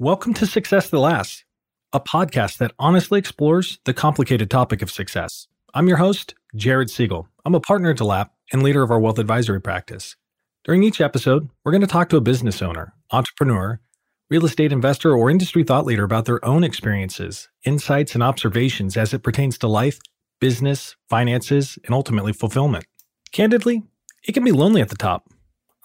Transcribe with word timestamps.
Welcome 0.00 0.32
to 0.34 0.46
Success 0.46 0.90
That 0.90 0.98
Lasts, 1.00 1.42
a 1.92 1.98
podcast 1.98 2.58
that 2.58 2.70
honestly 2.78 3.18
explores 3.18 3.80
the 3.84 3.92
complicated 3.92 4.48
topic 4.48 4.80
of 4.80 4.92
success. 4.92 5.48
I'm 5.74 5.88
your 5.88 5.96
host, 5.96 6.36
Jared 6.54 6.88
Siegel. 6.88 7.26
I'm 7.44 7.56
a 7.56 7.60
partner 7.60 7.90
at 7.90 7.96
DeLapp 7.96 8.30
and 8.52 8.62
leader 8.62 8.84
of 8.84 8.92
our 8.92 9.00
wealth 9.00 9.18
advisory 9.18 9.60
practice. 9.60 10.14
During 10.64 10.84
each 10.84 11.00
episode, 11.00 11.50
we're 11.64 11.72
going 11.72 11.80
to 11.80 11.88
talk 11.88 12.10
to 12.10 12.16
a 12.16 12.20
business 12.20 12.62
owner, 12.62 12.94
entrepreneur, 13.10 13.80
real 14.30 14.44
estate 14.44 14.70
investor, 14.70 15.16
or 15.16 15.30
industry 15.30 15.64
thought 15.64 15.84
leader 15.84 16.04
about 16.04 16.26
their 16.26 16.44
own 16.44 16.62
experiences, 16.62 17.48
insights, 17.64 18.14
and 18.14 18.22
observations 18.22 18.96
as 18.96 19.12
it 19.12 19.24
pertains 19.24 19.58
to 19.58 19.66
life, 19.66 19.98
business, 20.40 20.94
finances, 21.10 21.76
and 21.84 21.92
ultimately 21.92 22.32
fulfillment. 22.32 22.84
Candidly, 23.32 23.82
it 24.22 24.30
can 24.30 24.44
be 24.44 24.52
lonely 24.52 24.80
at 24.80 24.90
the 24.90 24.96
top. 24.96 25.28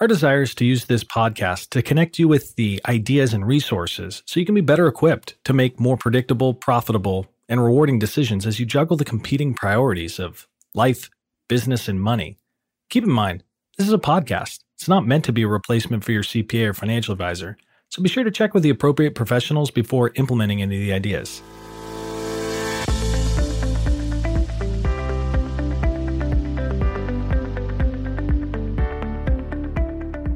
Our 0.04 0.08
desire 0.08 0.42
is 0.42 0.54
to 0.56 0.66
use 0.66 0.84
this 0.84 1.06
podcast 1.06 1.70
to 1.70 1.82
connect 1.82 2.20
you 2.20 2.28
with 2.28 2.58
the 2.58 2.82
ideas 2.86 3.34
and 3.34 3.48
resources 3.48 4.22
so 4.26 4.38
you 4.38 4.46
can 4.46 4.54
be 4.54 4.60
better 4.60 4.86
equipped 4.86 5.36
to 5.46 5.54
make 5.54 5.80
more 5.80 5.96
predictable, 5.96 6.54
profitable, 6.54 7.28
and 7.48 7.64
rewarding 7.64 8.00
decisions 8.00 8.46
as 8.46 8.60
you 8.60 8.66
juggle 8.66 8.98
the 8.98 9.06
competing 9.06 9.54
priorities 9.54 10.20
of 10.20 10.46
life, 10.76 11.10
business, 11.48 11.88
and 11.88 12.02
money. 12.02 12.38
Keep 12.90 13.06
in 13.06 13.12
mind, 13.12 13.46
this 13.78 13.88
is 13.88 13.94
a 13.94 13.98
podcast. 13.98 14.60
It's 14.76 14.90
not 14.90 15.08
meant 15.08 15.24
to 15.24 15.32
be 15.32 15.44
a 15.44 15.48
replacement 15.48 16.04
for 16.04 16.12
your 16.12 16.24
CPA 16.24 16.72
or 16.72 16.74
financial 16.74 17.14
advisor, 17.14 17.56
so 17.88 18.04
be 18.04 18.10
sure 18.10 18.26
to 18.26 18.30
check 18.30 18.54
with 18.54 18.64
the 18.64 18.72
appropriate 18.72 19.16
professionals 19.16 19.72
before 19.72 20.12
implementing 20.16 20.62
any 20.62 20.76
of 20.76 20.82
the 20.82 20.92
ideas. 20.92 21.42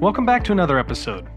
Welcome 0.07 0.25
back 0.25 0.45
to 0.45 0.53
another 0.53 0.79
episode. 0.79 1.27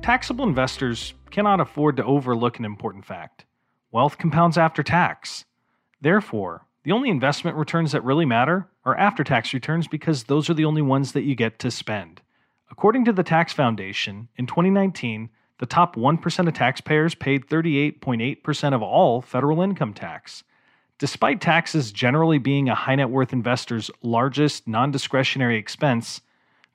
Taxable 0.00 0.46
investors 0.46 1.12
cannot 1.30 1.60
afford 1.60 1.98
to 1.98 2.04
overlook 2.06 2.58
an 2.58 2.64
important 2.64 3.04
fact 3.04 3.44
wealth 3.92 4.16
compounds 4.16 4.56
after 4.56 4.82
tax. 4.82 5.44
Therefore, 6.00 6.64
the 6.84 6.92
only 6.92 7.10
investment 7.10 7.58
returns 7.58 7.92
that 7.92 8.02
really 8.02 8.24
matter 8.24 8.66
are 8.86 8.96
after 8.96 9.24
tax 9.24 9.52
returns 9.52 9.88
because 9.88 10.24
those 10.24 10.48
are 10.48 10.54
the 10.54 10.64
only 10.64 10.80
ones 10.80 11.12
that 11.12 11.24
you 11.24 11.34
get 11.34 11.58
to 11.58 11.70
spend. 11.70 12.22
According 12.70 13.04
to 13.04 13.12
the 13.12 13.22
Tax 13.22 13.52
Foundation, 13.52 14.28
in 14.38 14.46
2019, 14.46 15.28
the 15.58 15.66
top 15.66 15.94
1% 15.94 16.48
of 16.48 16.54
taxpayers 16.54 17.14
paid 17.14 17.46
38.8% 17.46 18.74
of 18.74 18.80
all 18.80 19.20
federal 19.20 19.60
income 19.60 19.92
tax. 19.92 20.44
Despite 20.96 21.42
taxes 21.42 21.92
generally 21.92 22.38
being 22.38 22.70
a 22.70 22.74
high 22.74 22.94
net 22.94 23.10
worth 23.10 23.34
investor's 23.34 23.90
largest 24.00 24.66
non 24.66 24.90
discretionary 24.90 25.58
expense, 25.58 26.22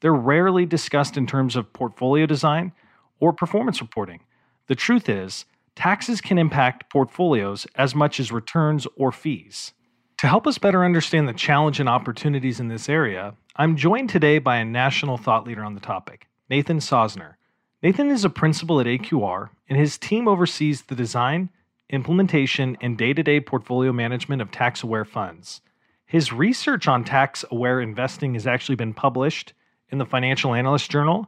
they're 0.01 0.13
rarely 0.13 0.65
discussed 0.65 1.17
in 1.17 1.27
terms 1.27 1.55
of 1.55 1.73
portfolio 1.73 2.25
design 2.25 2.71
or 3.19 3.33
performance 3.33 3.81
reporting. 3.81 4.21
The 4.67 4.75
truth 4.75 5.09
is, 5.09 5.45
taxes 5.75 6.21
can 6.21 6.37
impact 6.37 6.89
portfolios 6.89 7.67
as 7.75 7.95
much 7.95 8.19
as 8.19 8.31
returns 8.31 8.87
or 8.95 9.11
fees. 9.11 9.73
To 10.19 10.27
help 10.27 10.45
us 10.45 10.57
better 10.57 10.83
understand 10.83 11.27
the 11.27 11.33
challenge 11.33 11.79
and 11.79 11.87
opportunities 11.87 12.59
in 12.59 12.67
this 12.67 12.89
area, 12.89 13.35
I'm 13.55 13.77
joined 13.77 14.09
today 14.09 14.39
by 14.39 14.57
a 14.57 14.65
national 14.65 15.17
thought 15.17 15.47
leader 15.47 15.63
on 15.63 15.75
the 15.75 15.79
topic, 15.79 16.27
Nathan 16.49 16.79
Sosner. 16.79 17.35
Nathan 17.81 18.09
is 18.09 18.25
a 18.25 18.29
principal 18.29 18.81
at 18.81 18.85
AQR, 18.85 19.49
and 19.69 19.79
his 19.79 19.97
team 19.97 20.27
oversees 20.27 20.81
the 20.81 20.95
design, 20.95 21.49
implementation, 21.89 22.77
and 22.81 22.97
day 22.97 23.13
to 23.13 23.23
day 23.23 23.39
portfolio 23.39 23.93
management 23.93 24.41
of 24.41 24.51
tax 24.51 24.83
aware 24.83 25.05
funds. 25.05 25.61
His 26.05 26.33
research 26.33 26.87
on 26.87 27.05
tax 27.05 27.45
aware 27.49 27.79
investing 27.79 28.33
has 28.33 28.45
actually 28.45 28.75
been 28.75 28.93
published 28.93 29.53
in 29.91 29.97
the 29.97 30.05
Financial 30.05 30.53
Analyst 30.53 30.89
Journal 30.89 31.27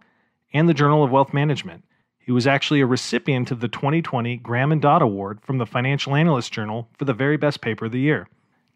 and 0.54 0.68
the 0.68 0.74
Journal 0.74 1.04
of 1.04 1.12
Wealth 1.12 1.34
Management. 1.34 1.84
He 2.20 2.32
was 2.32 2.48
actually 2.48 2.82
a 2.82 2.86
recipient 2.86 3.52
of 3.52 3.60
the 3.60 3.68
2020 3.68 4.38
Graham 4.38 4.72
and 4.72 4.82
Dodd 4.82 5.02
Award 5.02 5.40
from 5.42 5.58
the 5.58 5.66
Financial 5.66 6.16
Analyst 6.16 6.54
Journal 6.54 6.88
for 6.98 7.06
the 7.06 7.14
very 7.14 7.38
best 7.38 7.62
paper 7.62 7.86
of 7.86 7.92
the 7.92 8.00
year. 8.00 8.28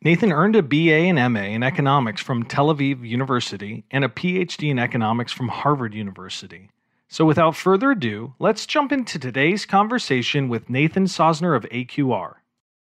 Nathan 0.03 0.31
earned 0.31 0.56
a 0.56 0.61
BA 0.61 1.09
and 1.09 1.33
MA 1.33 1.41
in 1.41 1.63
economics 1.63 2.22
from 2.22 2.44
Tel 2.44 2.73
Aviv 2.73 3.07
University 3.07 3.85
and 3.91 4.03
a 4.03 4.09
PhD 4.09 4.69
in 4.69 4.79
economics 4.79 5.31
from 5.31 5.47
Harvard 5.47 5.94
University. 5.94 6.69
So, 7.07 7.24
without 7.24 7.56
further 7.56 7.91
ado, 7.91 8.34
let's 8.40 8.66
jump 8.66 8.91
into 8.91 9.18
today's 9.18 9.66
conversation 9.66 10.50
with 10.50 10.69
Nathan 10.69 11.06
Sosner 11.06 11.56
of 11.56 11.63
AQR. 11.63 12.34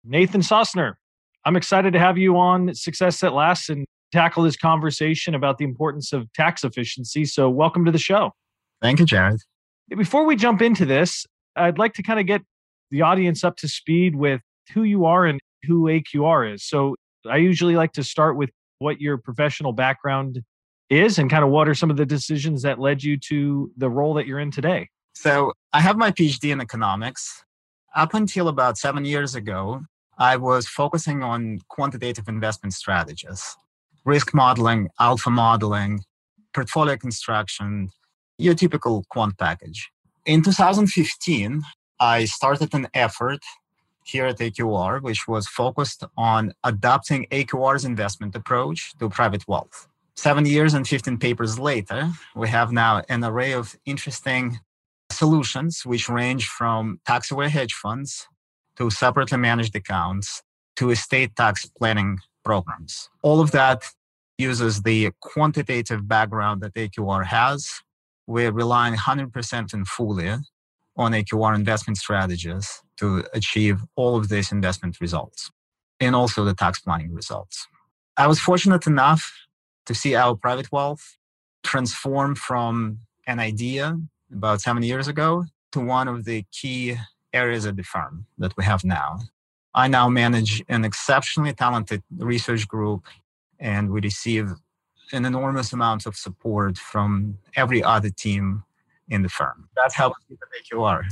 Nathan 0.02 0.40
Sosner, 0.40 0.94
I'm 1.44 1.56
excited 1.56 1.92
to 1.92 1.98
have 1.98 2.18
you 2.18 2.36
on 2.36 2.74
Success 2.74 3.20
That 3.20 3.32
Lasts 3.32 3.68
and 3.68 3.86
tackle 4.14 4.44
this 4.44 4.56
conversation 4.56 5.34
about 5.34 5.58
the 5.58 5.64
importance 5.64 6.12
of 6.12 6.32
tax 6.32 6.62
efficiency. 6.62 7.24
So, 7.24 7.50
welcome 7.50 7.84
to 7.84 7.90
the 7.90 7.98
show. 7.98 8.30
Thank 8.80 9.00
you, 9.00 9.06
Jared. 9.06 9.40
Before 9.88 10.24
we 10.24 10.36
jump 10.36 10.62
into 10.62 10.86
this, 10.86 11.26
I'd 11.56 11.78
like 11.78 11.94
to 11.94 12.02
kind 12.02 12.20
of 12.20 12.26
get 12.26 12.42
the 12.90 13.02
audience 13.02 13.42
up 13.42 13.56
to 13.56 13.68
speed 13.68 14.14
with 14.14 14.40
who 14.72 14.84
you 14.84 15.04
are 15.04 15.26
and 15.26 15.40
who 15.64 15.84
AQR 15.84 16.54
is. 16.54 16.64
So, 16.64 16.94
I 17.28 17.38
usually 17.38 17.74
like 17.74 17.92
to 17.94 18.04
start 18.04 18.36
with 18.36 18.50
what 18.78 19.00
your 19.00 19.18
professional 19.18 19.72
background 19.72 20.42
is 20.90 21.18
and 21.18 21.28
kind 21.28 21.42
of 21.42 21.50
what 21.50 21.68
are 21.68 21.74
some 21.74 21.90
of 21.90 21.96
the 21.96 22.06
decisions 22.06 22.62
that 22.62 22.78
led 22.78 23.02
you 23.02 23.16
to 23.16 23.72
the 23.76 23.90
role 23.90 24.14
that 24.14 24.26
you're 24.26 24.40
in 24.40 24.52
today. 24.52 24.88
So, 25.14 25.52
I 25.72 25.80
have 25.80 25.96
my 25.96 26.12
PhD 26.12 26.52
in 26.52 26.60
economics. 26.60 27.42
Up 27.96 28.14
until 28.14 28.48
about 28.48 28.78
seven 28.78 29.04
years 29.04 29.34
ago, 29.34 29.82
I 30.18 30.36
was 30.36 30.68
focusing 30.68 31.24
on 31.24 31.58
quantitative 31.68 32.28
investment 32.28 32.74
strategies 32.74 33.56
risk 34.04 34.34
modeling, 34.34 34.88
alpha 35.00 35.30
modeling, 35.30 36.00
portfolio 36.52 36.96
construction, 36.96 37.90
your 38.38 38.54
typical 38.54 39.04
quant 39.08 39.36
package. 39.38 39.90
In 40.26 40.42
2015, 40.42 41.62
I 42.00 42.24
started 42.24 42.74
an 42.74 42.88
effort 42.94 43.40
here 44.04 44.26
at 44.26 44.38
AQR, 44.38 45.00
which 45.02 45.26
was 45.26 45.46
focused 45.46 46.04
on 46.16 46.52
adopting 46.62 47.26
AQR's 47.30 47.84
investment 47.84 48.34
approach 48.36 48.92
to 48.98 49.08
private 49.08 49.46
wealth. 49.48 49.88
Seven 50.16 50.46
years 50.46 50.74
and 50.74 50.86
15 50.86 51.18
papers 51.18 51.58
later, 51.58 52.10
we 52.36 52.48
have 52.48 52.70
now 52.70 53.02
an 53.08 53.24
array 53.24 53.52
of 53.52 53.76
interesting 53.86 54.60
solutions, 55.10 55.84
which 55.84 56.08
range 56.08 56.46
from 56.46 57.00
tax 57.06 57.30
aware 57.30 57.48
hedge 57.48 57.74
funds 57.74 58.28
to 58.76 58.90
separately 58.90 59.38
managed 59.38 59.74
accounts 59.74 60.42
to 60.76 60.90
estate 60.90 61.34
tax 61.36 61.66
planning 61.66 62.18
programs. 62.44 63.08
All 63.22 63.40
of 63.40 63.50
that 63.52 63.82
uses 64.38 64.82
the 64.82 65.10
quantitative 65.20 66.06
background 66.08 66.62
that 66.62 66.74
AQR 66.74 67.24
has. 67.24 67.70
We're 68.26 68.52
relying 68.52 68.94
100% 68.94 69.72
and 69.72 69.86
fully 69.86 70.34
on 70.96 71.12
AQR 71.12 71.54
investment 71.54 71.98
strategies 71.98 72.80
to 72.98 73.24
achieve 73.32 73.82
all 73.96 74.16
of 74.16 74.28
these 74.28 74.52
investment 74.52 75.00
results 75.00 75.50
and 76.00 76.14
also 76.14 76.44
the 76.44 76.54
tax 76.54 76.80
planning 76.80 77.12
results. 77.12 77.66
I 78.16 78.26
was 78.26 78.38
fortunate 78.40 78.86
enough 78.86 79.32
to 79.86 79.94
see 79.94 80.14
our 80.14 80.34
private 80.34 80.70
wealth 80.72 81.16
transform 81.62 82.34
from 82.34 82.98
an 83.26 83.38
idea 83.40 83.98
about 84.32 84.60
seven 84.60 84.82
years 84.82 85.08
ago 85.08 85.44
to 85.72 85.80
one 85.80 86.08
of 86.08 86.24
the 86.24 86.44
key 86.52 86.96
areas 87.32 87.64
of 87.64 87.76
the 87.76 87.82
firm 87.82 88.26
that 88.38 88.56
we 88.56 88.64
have 88.64 88.84
now. 88.84 89.18
I 89.74 89.88
now 89.88 90.08
manage 90.08 90.62
an 90.68 90.84
exceptionally 90.84 91.52
talented 91.52 92.02
research 92.18 92.68
group, 92.68 93.04
and 93.58 93.90
we 93.90 94.00
receive 94.00 94.52
an 95.12 95.24
enormous 95.24 95.72
amount 95.72 96.06
of 96.06 96.16
support 96.16 96.78
from 96.78 97.38
every 97.56 97.82
other 97.82 98.10
team 98.10 98.62
in 99.08 99.22
the 99.22 99.28
firm. 99.28 99.68
That's 99.76 99.94
how 99.94 100.14
we 100.28 100.36
AQR. 100.36 101.04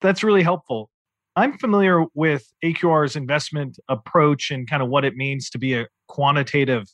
That's 0.00 0.22
really 0.22 0.42
helpful. 0.42 0.90
I'm 1.34 1.56
familiar 1.56 2.04
with 2.14 2.52
AQR's 2.62 3.16
investment 3.16 3.78
approach 3.88 4.50
and 4.50 4.68
kind 4.68 4.82
of 4.82 4.88
what 4.88 5.04
it 5.04 5.16
means 5.16 5.48
to 5.50 5.58
be 5.58 5.74
a 5.74 5.86
quantitative 6.08 6.86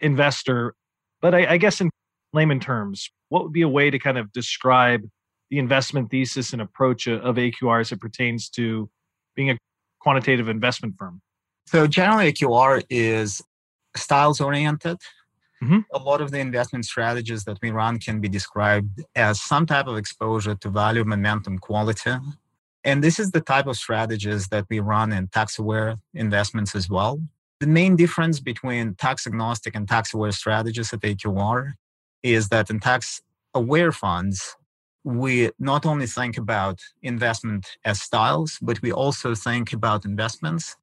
investor. 0.00 0.74
But 1.22 1.34
I, 1.34 1.52
I 1.52 1.56
guess 1.56 1.80
in 1.80 1.90
layman 2.34 2.60
terms, 2.60 3.10
what 3.30 3.42
would 3.42 3.52
be 3.52 3.62
a 3.62 3.68
way 3.68 3.90
to 3.90 3.98
kind 3.98 4.18
of 4.18 4.30
describe 4.32 5.02
the 5.50 5.58
investment 5.58 6.10
thesis 6.10 6.52
and 6.52 6.60
approach 6.60 7.06
of 7.06 7.36
AQR 7.36 7.80
as 7.80 7.92
it 7.92 8.00
pertains 8.00 8.50
to 8.50 8.90
being 9.34 9.50
a 9.50 9.56
quantitative 10.06 10.48
investment 10.48 10.94
firm? 10.96 11.20
So 11.66 11.88
generally, 11.88 12.32
AQR 12.32 12.84
is 12.88 13.42
styles 13.96 14.40
oriented. 14.40 14.98
Mm-hmm. 15.60 15.80
A 15.92 15.98
lot 15.98 16.20
of 16.20 16.30
the 16.30 16.38
investment 16.38 16.84
strategies 16.84 17.42
that 17.44 17.58
we 17.60 17.72
run 17.72 17.98
can 17.98 18.20
be 18.20 18.28
described 18.28 19.02
as 19.16 19.42
some 19.42 19.66
type 19.66 19.88
of 19.88 19.96
exposure 19.96 20.54
to 20.54 20.68
value, 20.68 21.04
momentum, 21.04 21.58
quality. 21.58 22.14
And 22.84 23.02
this 23.02 23.18
is 23.18 23.32
the 23.32 23.40
type 23.40 23.66
of 23.66 23.76
strategies 23.76 24.46
that 24.52 24.66
we 24.70 24.78
run 24.78 25.12
in 25.12 25.26
tax 25.26 25.58
aware 25.58 25.96
investments 26.14 26.76
as 26.76 26.88
well. 26.88 27.20
The 27.58 27.66
main 27.66 27.96
difference 27.96 28.38
between 28.38 28.94
tax 28.94 29.26
agnostic 29.26 29.74
and 29.74 29.88
tax 29.88 30.14
aware 30.14 30.30
strategies 30.30 30.92
at 30.92 31.00
AQR 31.00 31.72
is 32.22 32.48
that 32.50 32.70
in 32.70 32.78
tax 32.78 33.22
aware 33.54 33.90
funds, 33.90 34.54
we 35.06 35.50
not 35.60 35.86
only 35.86 36.06
think 36.06 36.36
about 36.36 36.80
investment 37.00 37.64
as 37.84 38.02
styles, 38.02 38.58
but 38.60 38.82
we 38.82 38.90
also 38.90 39.36
think 39.36 39.72
about 39.72 40.04
investments 40.04 40.74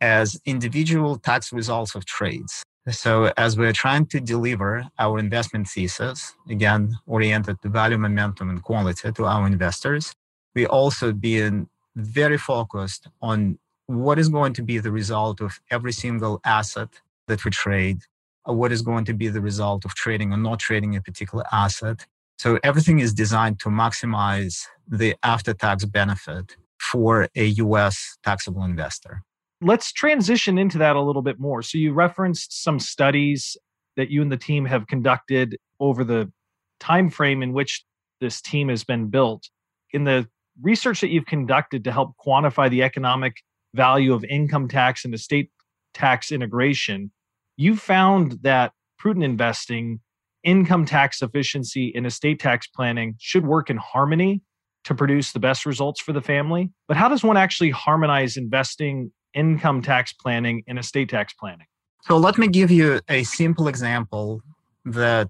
as 0.00 0.40
individual 0.46 1.16
tax 1.18 1.52
results 1.52 1.96
of 1.96 2.04
trades. 2.04 2.62
So, 2.90 3.32
as 3.36 3.58
we're 3.58 3.72
trying 3.72 4.06
to 4.06 4.20
deliver 4.20 4.84
our 5.00 5.18
investment 5.18 5.66
thesis, 5.68 6.32
again, 6.48 6.96
oriented 7.06 7.60
to 7.62 7.68
value, 7.68 7.98
momentum, 7.98 8.50
and 8.50 8.62
quality 8.62 9.10
to 9.10 9.24
our 9.24 9.46
investors, 9.48 10.12
we 10.54 10.64
also 10.66 11.12
being 11.12 11.68
very 11.96 12.38
focused 12.38 13.08
on 13.20 13.58
what 13.86 14.18
is 14.18 14.28
going 14.28 14.52
to 14.54 14.62
be 14.62 14.78
the 14.78 14.92
result 14.92 15.40
of 15.40 15.60
every 15.72 15.92
single 15.92 16.40
asset 16.44 16.88
that 17.26 17.44
we 17.44 17.50
trade, 17.50 17.98
what 18.44 18.70
is 18.70 18.82
going 18.82 19.04
to 19.06 19.14
be 19.14 19.28
the 19.28 19.40
result 19.40 19.84
of 19.84 19.94
trading 19.96 20.32
or 20.32 20.36
not 20.36 20.60
trading 20.60 20.94
a 20.94 21.02
particular 21.02 21.44
asset. 21.52 22.06
So 22.42 22.58
everything 22.64 22.98
is 22.98 23.14
designed 23.14 23.60
to 23.60 23.68
maximize 23.68 24.66
the 24.88 25.14
after 25.22 25.54
tax 25.54 25.84
benefit 25.84 26.56
for 26.80 27.28
a 27.36 27.44
US 27.44 28.18
taxable 28.24 28.64
investor. 28.64 29.22
Let's 29.60 29.92
transition 29.92 30.58
into 30.58 30.76
that 30.78 30.96
a 30.96 31.00
little 31.00 31.22
bit 31.22 31.38
more. 31.38 31.62
So 31.62 31.78
you 31.78 31.92
referenced 31.92 32.64
some 32.64 32.80
studies 32.80 33.56
that 33.96 34.10
you 34.10 34.22
and 34.22 34.32
the 34.32 34.36
team 34.36 34.64
have 34.64 34.88
conducted 34.88 35.56
over 35.78 36.02
the 36.02 36.32
time 36.80 37.10
frame 37.10 37.44
in 37.44 37.52
which 37.52 37.84
this 38.20 38.42
team 38.42 38.70
has 38.70 38.82
been 38.82 39.06
built. 39.06 39.48
In 39.92 40.02
the 40.02 40.28
research 40.60 41.00
that 41.02 41.10
you've 41.10 41.26
conducted 41.26 41.84
to 41.84 41.92
help 41.92 42.16
quantify 42.26 42.68
the 42.68 42.82
economic 42.82 43.36
value 43.72 44.12
of 44.12 44.24
income 44.24 44.66
tax 44.66 45.04
and 45.04 45.14
estate 45.14 45.52
tax 45.94 46.32
integration, 46.32 47.12
you 47.56 47.76
found 47.76 48.40
that 48.42 48.72
prudent 48.98 49.24
investing, 49.24 50.00
income 50.44 50.84
tax 50.84 51.22
efficiency, 51.22 51.92
and 51.94 52.06
estate 52.06 52.40
tax 52.40 52.66
planning 52.66 53.14
should 53.18 53.46
work 53.46 53.70
in 53.70 53.76
harmony 53.76 54.42
to 54.84 54.94
produce 54.94 55.32
the 55.32 55.38
best 55.38 55.64
results 55.64 56.00
for 56.00 56.12
the 56.12 56.20
family. 56.20 56.70
But 56.88 56.96
how 56.96 57.08
does 57.08 57.22
one 57.22 57.36
actually 57.36 57.70
harmonize 57.70 58.36
investing, 58.36 59.12
income 59.34 59.82
tax 59.82 60.12
planning, 60.12 60.64
and 60.66 60.78
estate 60.78 61.08
tax 61.08 61.32
planning? 61.34 61.66
So 62.02 62.16
let 62.16 62.36
me 62.36 62.48
give 62.48 62.70
you 62.70 63.00
a 63.08 63.22
simple 63.22 63.68
example 63.68 64.40
that 64.84 65.28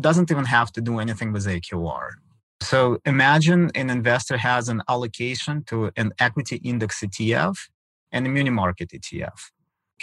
doesn't 0.00 0.30
even 0.30 0.44
have 0.44 0.72
to 0.72 0.80
do 0.80 1.00
anything 1.00 1.32
with 1.32 1.46
AQR. 1.46 2.10
So 2.60 2.98
imagine 3.04 3.70
an 3.74 3.90
investor 3.90 4.36
has 4.36 4.68
an 4.68 4.82
allocation 4.88 5.64
to 5.64 5.90
an 5.96 6.12
equity 6.20 6.56
index 6.56 7.00
ETF 7.00 7.56
and 8.12 8.26
a 8.26 8.30
muni 8.30 8.50
market 8.50 8.90
ETF. 8.90 9.50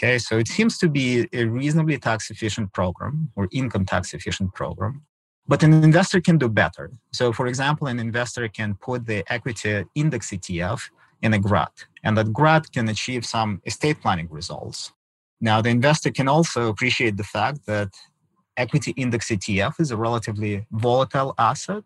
Okay, 0.02 0.18
so 0.18 0.38
it 0.38 0.48
seems 0.48 0.78
to 0.78 0.88
be 0.88 1.28
a 1.34 1.44
reasonably 1.44 1.98
tax 1.98 2.32
efficient 2.32 2.72
program 2.72 3.32
or 3.36 3.50
income 3.52 3.84
tax 3.86 4.14
efficient 4.14 4.54
program. 4.54 5.02
But 5.46 5.62
an 5.62 5.74
investor 5.84 6.22
can 6.22 6.38
do 6.38 6.48
better. 6.48 6.90
So, 7.12 7.34
for 7.34 7.48
example, 7.48 7.88
an 7.88 8.00
investor 8.00 8.48
can 8.48 8.76
put 8.76 9.06
the 9.06 9.26
equity 9.30 9.84
index 9.96 10.30
ETF 10.30 10.84
in 11.22 11.34
a 11.34 11.40
GRAT, 11.40 11.74
and 12.06 12.18
that 12.18 12.32
GRAT 12.32 12.72
can 12.72 12.88
achieve 12.88 13.26
some 13.26 13.62
estate 13.66 14.00
planning 14.02 14.30
results. 14.32 14.94
Now, 15.42 15.62
the 15.62 15.70
investor 15.70 16.12
can 16.12 16.30
also 16.30 16.70
appreciate 16.70 17.18
the 17.18 17.26
fact 17.26 17.66
that 17.66 17.90
equity 18.56 18.92
index 18.92 19.28
ETF 19.28 19.82
is 19.82 19.92
a 19.92 19.98
relatively 19.98 20.66
volatile 20.72 21.36
asset 21.38 21.84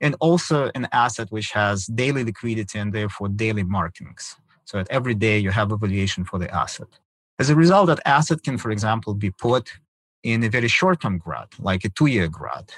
and 0.00 0.14
also 0.20 0.70
an 0.76 0.86
asset 0.92 1.32
which 1.32 1.50
has 1.50 1.86
daily 1.86 2.22
liquidity 2.22 2.78
and 2.78 2.92
therefore 2.92 3.28
daily 3.28 3.64
markings. 3.64 4.36
So 4.64 4.76
that 4.76 4.86
every 4.90 5.14
day 5.14 5.40
you 5.40 5.50
have 5.50 5.72
a 5.72 5.76
valuation 5.76 6.24
for 6.24 6.38
the 6.38 6.54
asset. 6.54 7.00
As 7.38 7.50
a 7.50 7.54
result, 7.54 7.86
that 7.86 8.00
asset 8.04 8.42
can, 8.42 8.58
for 8.58 8.70
example, 8.70 9.14
be 9.14 9.30
put 9.30 9.72
in 10.22 10.42
a 10.42 10.48
very 10.48 10.68
short-term 10.68 11.18
GRAT, 11.18 11.54
like 11.60 11.84
a 11.84 11.88
two-year 11.88 12.28
GRAT, 12.28 12.74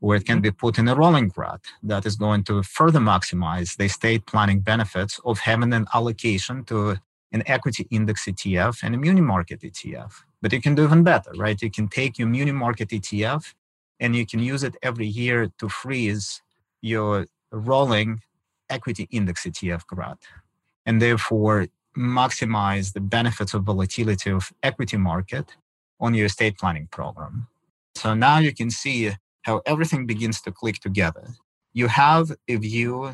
or 0.00 0.16
it 0.16 0.24
can 0.24 0.36
mm-hmm. 0.36 0.42
be 0.42 0.50
put 0.50 0.78
in 0.78 0.88
a 0.88 0.94
rolling 0.94 1.28
GRAT 1.28 1.60
that 1.82 2.06
is 2.06 2.16
going 2.16 2.44
to 2.44 2.62
further 2.62 3.00
maximize 3.00 3.76
the 3.76 3.84
estate 3.84 4.24
planning 4.26 4.60
benefits 4.60 5.20
of 5.24 5.40
having 5.40 5.72
an 5.74 5.86
allocation 5.94 6.64
to 6.64 6.96
an 7.32 7.42
equity 7.46 7.86
index 7.90 8.24
ETF 8.24 8.82
and 8.82 8.94
a 8.94 8.98
muni 8.98 9.20
market 9.20 9.60
ETF. 9.60 10.12
But 10.40 10.52
you 10.52 10.62
can 10.62 10.74
do 10.74 10.84
even 10.84 11.02
better, 11.02 11.32
right? 11.36 11.60
You 11.60 11.70
can 11.70 11.88
take 11.88 12.18
your 12.18 12.28
muni 12.28 12.52
market 12.52 12.88
ETF 12.88 13.54
and 14.00 14.16
you 14.16 14.24
can 14.24 14.40
use 14.40 14.62
it 14.62 14.76
every 14.82 15.06
year 15.06 15.50
to 15.58 15.68
freeze 15.68 16.40
your 16.80 17.26
rolling 17.52 18.20
equity 18.70 19.08
index 19.10 19.44
ETF 19.44 19.86
GRAT 19.86 20.18
and 20.86 21.02
therefore 21.02 21.66
maximize 21.98 22.92
the 22.92 23.00
benefits 23.00 23.54
of 23.54 23.64
volatility 23.64 24.30
of 24.30 24.52
equity 24.62 24.96
market 24.96 25.56
on 26.00 26.14
your 26.14 26.26
estate 26.26 26.56
planning 26.56 26.88
program. 26.90 27.48
So 27.96 28.14
now 28.14 28.38
you 28.38 28.54
can 28.54 28.70
see 28.70 29.12
how 29.42 29.62
everything 29.66 30.06
begins 30.06 30.40
to 30.42 30.52
click 30.52 30.76
together. 30.76 31.28
You 31.72 31.88
have 31.88 32.32
a 32.46 32.56
view 32.56 33.12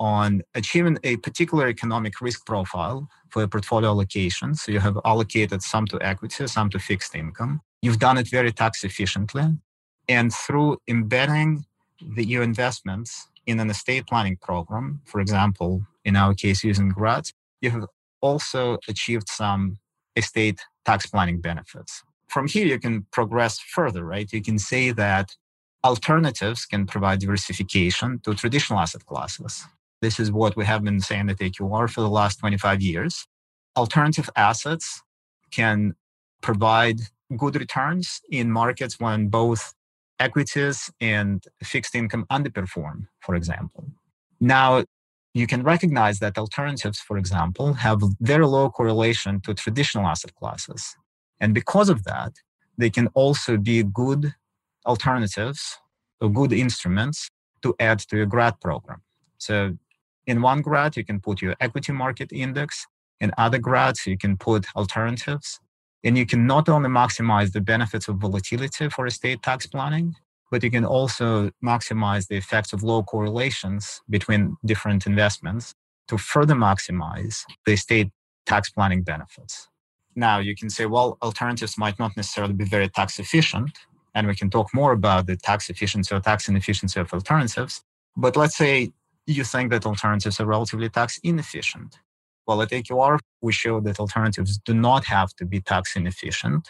on 0.00 0.42
achieving 0.54 0.98
a 1.04 1.16
particular 1.18 1.68
economic 1.68 2.20
risk 2.20 2.46
profile 2.46 3.08
for 3.30 3.42
a 3.42 3.48
portfolio 3.48 3.90
allocation. 3.90 4.54
So 4.54 4.72
you 4.72 4.80
have 4.80 4.98
allocated 5.04 5.62
some 5.62 5.86
to 5.86 5.98
equity, 6.02 6.46
some 6.46 6.70
to 6.70 6.78
fixed 6.78 7.14
income. 7.14 7.60
You've 7.82 7.98
done 7.98 8.18
it 8.18 8.28
very 8.28 8.52
tax 8.52 8.84
efficiently. 8.84 9.44
And 10.08 10.32
through 10.32 10.78
embedding 10.88 11.64
the, 12.00 12.24
your 12.24 12.42
investments 12.42 13.28
in 13.46 13.60
an 13.60 13.70
estate 13.70 14.06
planning 14.06 14.36
program, 14.36 15.00
for 15.04 15.20
example, 15.20 15.82
in 16.04 16.16
our 16.16 16.34
case 16.34 16.64
using 16.64 16.88
GRATs, 16.88 17.32
you 17.60 17.70
have 17.70 17.86
also 18.28 18.78
achieved 18.88 19.28
some 19.28 19.62
estate 20.16 20.58
tax 20.86 21.06
planning 21.06 21.40
benefits. 21.40 22.02
From 22.28 22.48
here, 22.48 22.66
you 22.66 22.80
can 22.80 23.06
progress 23.12 23.58
further, 23.76 24.02
right? 24.04 24.28
You 24.32 24.42
can 24.42 24.58
say 24.58 24.84
that 24.92 25.26
alternatives 25.84 26.64
can 26.64 26.86
provide 26.86 27.18
diversification 27.20 28.08
to 28.24 28.34
traditional 28.34 28.78
asset 28.80 29.04
classes. 29.04 29.64
This 30.00 30.18
is 30.18 30.32
what 30.32 30.56
we 30.56 30.64
have 30.64 30.82
been 30.82 31.00
saying 31.00 31.28
at 31.30 31.38
AQR 31.38 31.88
for 31.90 32.00
the 32.00 32.14
last 32.20 32.40
25 32.40 32.80
years. 32.80 33.26
Alternative 33.76 34.28
assets 34.36 35.02
can 35.50 35.94
provide 36.40 36.98
good 37.36 37.56
returns 37.56 38.20
in 38.30 38.50
markets 38.50 38.98
when 38.98 39.28
both 39.28 39.74
equities 40.18 40.90
and 41.00 41.44
fixed 41.62 41.94
income 41.94 42.24
underperform, 42.30 43.06
for 43.20 43.34
example. 43.34 43.84
Now, 44.40 44.84
you 45.34 45.48
can 45.48 45.64
recognize 45.64 46.20
that 46.20 46.38
alternatives, 46.38 47.00
for 47.00 47.18
example, 47.18 47.74
have 47.74 48.00
very 48.20 48.46
low 48.46 48.70
correlation 48.70 49.40
to 49.40 49.52
traditional 49.52 50.06
asset 50.06 50.34
classes. 50.36 50.96
And 51.40 51.52
because 51.52 51.88
of 51.88 52.04
that, 52.04 52.32
they 52.78 52.88
can 52.88 53.08
also 53.08 53.56
be 53.56 53.82
good 53.82 54.34
alternatives 54.86 55.78
or 56.20 56.30
good 56.30 56.52
instruments 56.52 57.28
to 57.62 57.74
add 57.80 57.98
to 57.98 58.16
your 58.16 58.26
GRAT 58.26 58.60
program. 58.60 59.02
So 59.38 59.76
in 60.26 60.40
one 60.40 60.62
GRAT, 60.62 60.96
you 60.96 61.04
can 61.04 61.20
put 61.20 61.42
your 61.42 61.56
equity 61.60 61.92
market 61.92 62.32
index. 62.32 62.86
In 63.20 63.32
other 63.36 63.58
GRATs, 63.58 64.06
you 64.06 64.16
can 64.16 64.36
put 64.36 64.66
alternatives. 64.76 65.60
And 66.04 66.16
you 66.16 66.26
can 66.26 66.46
not 66.46 66.68
only 66.68 66.90
maximize 66.90 67.52
the 67.52 67.60
benefits 67.60 68.08
of 68.08 68.16
volatility 68.16 68.88
for 68.90 69.06
estate 69.06 69.42
tax 69.42 69.66
planning, 69.66 70.14
but 70.50 70.62
you 70.62 70.70
can 70.70 70.84
also 70.84 71.50
maximize 71.64 72.28
the 72.28 72.36
effects 72.36 72.72
of 72.72 72.82
low 72.82 73.02
correlations 73.02 74.00
between 74.08 74.56
different 74.64 75.06
investments 75.06 75.74
to 76.08 76.18
further 76.18 76.54
maximize 76.54 77.42
the 77.66 77.72
estate 77.72 78.10
tax 78.46 78.70
planning 78.70 79.02
benefits. 79.02 79.68
Now, 80.16 80.38
you 80.38 80.54
can 80.54 80.70
say, 80.70 80.86
well, 80.86 81.18
alternatives 81.22 81.76
might 81.76 81.98
not 81.98 82.16
necessarily 82.16 82.54
be 82.54 82.64
very 82.64 82.88
tax 82.88 83.18
efficient, 83.18 83.72
and 84.14 84.26
we 84.26 84.36
can 84.36 84.48
talk 84.48 84.72
more 84.72 84.92
about 84.92 85.26
the 85.26 85.36
tax 85.36 85.68
efficiency 85.70 86.14
or 86.14 86.20
tax 86.20 86.48
inefficiency 86.48 87.00
of 87.00 87.12
alternatives. 87.12 87.82
But 88.16 88.36
let's 88.36 88.56
say 88.56 88.92
you 89.26 89.42
think 89.42 89.70
that 89.70 89.86
alternatives 89.86 90.38
are 90.38 90.46
relatively 90.46 90.88
tax 90.88 91.18
inefficient. 91.24 91.98
Well, 92.46 92.62
at 92.62 92.70
AQR, 92.70 93.18
we 93.40 93.52
show 93.52 93.80
that 93.80 93.98
alternatives 93.98 94.58
do 94.58 94.74
not 94.74 95.06
have 95.06 95.34
to 95.36 95.46
be 95.46 95.60
tax 95.60 95.96
inefficient, 95.96 96.68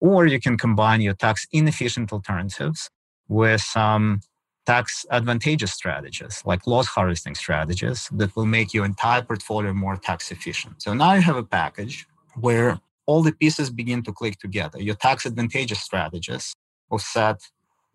or 0.00 0.26
you 0.26 0.40
can 0.40 0.56
combine 0.56 1.00
your 1.00 1.14
tax 1.14 1.46
inefficient 1.52 2.12
alternatives 2.12 2.88
with 3.28 3.60
some 3.60 4.20
tax 4.66 5.06
advantageous 5.12 5.72
strategies 5.72 6.42
like 6.44 6.66
loss 6.66 6.88
harvesting 6.88 7.36
strategies 7.36 8.08
that 8.12 8.34
will 8.34 8.46
make 8.46 8.74
your 8.74 8.84
entire 8.84 9.22
portfolio 9.22 9.72
more 9.72 9.96
tax 9.96 10.32
efficient. 10.32 10.82
So 10.82 10.92
now 10.92 11.14
you 11.14 11.22
have 11.22 11.36
a 11.36 11.44
package 11.44 12.06
where 12.34 12.80
all 13.06 13.22
the 13.22 13.32
pieces 13.32 13.70
begin 13.70 14.02
to 14.02 14.12
click 14.12 14.38
together. 14.38 14.82
Your 14.82 14.96
tax 14.96 15.24
advantageous 15.24 15.80
strategies 15.80 16.52
offset 16.90 17.40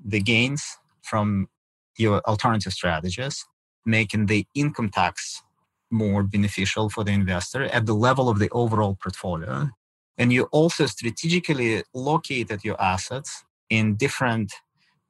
the 0.04 0.22
gains 0.22 0.78
from 1.02 1.50
your 1.98 2.22
alternative 2.22 2.72
strategies, 2.72 3.46
making 3.86 4.28
the 4.28 4.48
income 4.56 4.90
tax 4.90 5.44
more 5.92 6.24
beneficial 6.24 6.90
for 6.90 7.04
the 7.04 7.12
investor 7.12 7.64
at 7.64 7.86
the 7.86 7.94
level 7.94 8.30
of 8.30 8.40
the 8.40 8.50
overall 8.52 8.98
portfolio. 9.02 9.70
And 10.18 10.32
you 10.32 10.44
also 10.52 10.86
strategically 10.86 11.84
located 11.94 12.64
your 12.64 12.82
assets 12.82 13.44
in 13.70 13.96
different 13.96 14.54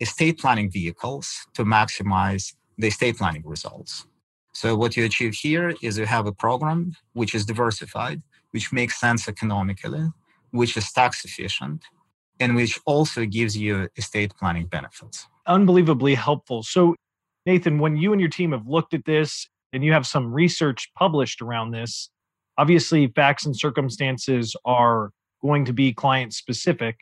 estate 0.01 0.39
planning 0.39 0.69
vehicles 0.69 1.47
to 1.53 1.63
maximize 1.63 2.53
the 2.77 2.87
estate 2.87 3.17
planning 3.17 3.43
results. 3.45 4.07
So 4.53 4.75
what 4.75 4.97
you 4.97 5.05
achieve 5.05 5.33
here 5.33 5.73
is 5.81 5.97
you 5.97 6.05
have 6.05 6.27
a 6.27 6.33
program 6.33 6.95
which 7.13 7.33
is 7.33 7.45
diversified, 7.45 8.21
which 8.51 8.73
makes 8.73 8.99
sense 8.99 9.29
economically, 9.29 10.05
which 10.51 10.75
is 10.75 10.91
tax 10.91 11.23
efficient, 11.23 11.85
and 12.39 12.55
which 12.55 12.79
also 12.85 13.25
gives 13.25 13.55
you 13.55 13.87
estate 13.95 14.33
planning 14.37 14.65
benefits. 14.65 15.27
Unbelievably 15.47 16.15
helpful. 16.15 16.63
So 16.63 16.95
Nathan, 17.45 17.79
when 17.79 17.95
you 17.95 18.11
and 18.11 18.19
your 18.19 18.29
team 18.29 18.51
have 18.51 18.67
looked 18.67 18.93
at 18.93 19.05
this 19.05 19.47
and 19.71 19.83
you 19.83 19.93
have 19.93 20.05
some 20.05 20.33
research 20.33 20.91
published 20.97 21.41
around 21.41 21.71
this, 21.71 22.09
obviously 22.57 23.07
facts 23.07 23.45
and 23.45 23.57
circumstances 23.57 24.55
are 24.65 25.11
going 25.41 25.65
to 25.65 25.73
be 25.73 25.93
client 25.93 26.33
specific, 26.33 26.97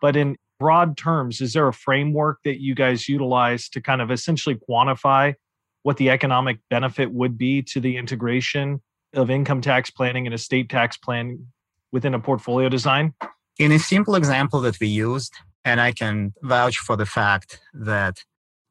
but 0.00 0.16
in 0.16 0.36
broad 0.60 0.96
terms, 0.96 1.40
is 1.40 1.54
there 1.54 1.66
a 1.66 1.72
framework 1.72 2.38
that 2.44 2.60
you 2.60 2.74
guys 2.74 3.08
utilize 3.08 3.68
to 3.70 3.80
kind 3.80 4.00
of 4.00 4.10
essentially 4.12 4.56
quantify 4.68 5.34
what 5.82 5.96
the 5.96 6.10
economic 6.10 6.58
benefit 6.68 7.10
would 7.10 7.36
be 7.38 7.62
to 7.62 7.80
the 7.80 7.96
integration 7.96 8.80
of 9.14 9.30
income 9.30 9.62
tax 9.62 9.90
planning 9.90 10.26
and 10.26 10.34
estate 10.34 10.68
tax 10.68 10.96
planning 10.98 11.46
within 11.90 12.14
a 12.14 12.20
portfolio 12.20 12.68
design? 12.68 13.14
In 13.58 13.72
a 13.72 13.78
simple 13.78 14.14
example 14.14 14.60
that 14.60 14.78
we 14.78 14.86
used, 14.86 15.32
and 15.64 15.80
I 15.80 15.92
can 15.92 16.32
vouch 16.42 16.76
for 16.76 16.94
the 16.94 17.06
fact 17.06 17.60
that 17.72 18.18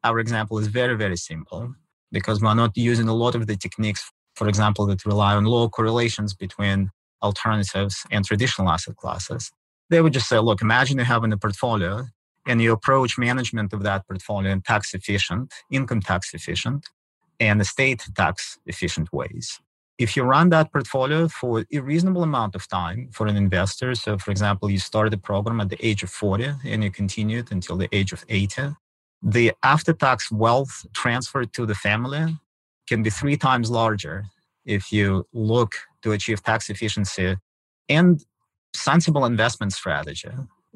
our 0.03 0.19
example 0.19 0.60
is 0.60 0.67
very, 0.67 0.96
very 0.96 1.17
simple 1.17 1.74
because 2.12 2.41
we're 2.41 2.53
not 2.53 2.77
using 2.77 3.08
a 3.10 3.13
lot 3.13 3.36
of 3.36 3.48
the 3.48 3.58
techniques, 3.58 4.10
for 4.36 4.48
example, 4.48 4.86
that 4.88 5.05
rely 5.05 5.36
on 5.36 5.46
low 5.46 5.67
correlations 5.69 6.34
between 6.34 6.91
alternatives 7.22 8.05
and 8.12 8.24
traditional 8.24 8.69
asset 8.69 8.96
classes. 8.96 9.51
They 9.89 10.01
would 10.01 10.13
just 10.13 10.29
say, 10.29 10.39
look, 10.39 10.62
imagine 10.62 10.98
you 11.00 11.05
have 11.05 11.24
in 11.24 11.34
a 11.34 11.38
portfolio 11.38 12.05
and 12.48 12.62
you 12.62 12.72
approach 12.72 13.17
management 13.17 13.74
of 13.74 13.84
that 13.84 14.08
portfolio 14.08 14.51
in 14.51 14.62
tax 14.62 14.93
efficient, 14.93 15.53
income 15.72 16.01
tax 16.01 16.34
efficient, 16.34 16.88
and 17.39 17.62
estate 17.62 18.05
tax 18.15 18.58
efficient 18.65 19.12
ways. 19.13 19.60
If 19.98 20.15
you 20.15 20.24
run 20.24 20.50
that 20.50 20.72
portfolio 20.72 21.27
for 21.27 21.65
a 21.74 21.79
reasonable 21.79 22.24
amount 22.24 22.55
of 22.55 22.67
time 22.69 23.10
for 23.12 23.27
an 23.27 23.36
investor, 23.36 23.93
so 23.96 24.17
for 24.17 24.31
example, 24.31 24.69
you 24.72 24.79
started 24.79 25.12
the 25.12 25.17
program 25.17 25.60
at 25.60 25.69
the 25.69 25.86
age 25.86 26.03
of 26.03 26.10
40 26.10 26.53
and 26.65 26.84
you 26.84 26.91
continued 26.91 27.51
until 27.51 27.75
the 27.75 27.89
age 27.91 28.13
of 28.13 28.24
80, 28.29 28.75
the 29.22 29.51
after 29.62 29.91
tax 29.91 30.31
wealth 30.31 30.86
transferred 30.93 31.51
to 31.53 31.65
the 31.65 31.75
family 31.75 32.38
can 32.88 33.03
be 33.03 33.10
three 33.10 33.36
times 33.36 33.69
larger 33.69 34.25
if 34.65 34.91
you 34.91 35.25
look 35.34 35.74
to 36.01 36.13
achieve 36.13 36.41
tax 36.43 36.69
efficiency 36.69 37.36
and 37.89 38.24
sensible 38.73 39.25
investment 39.25 39.73
strategy 39.73 40.29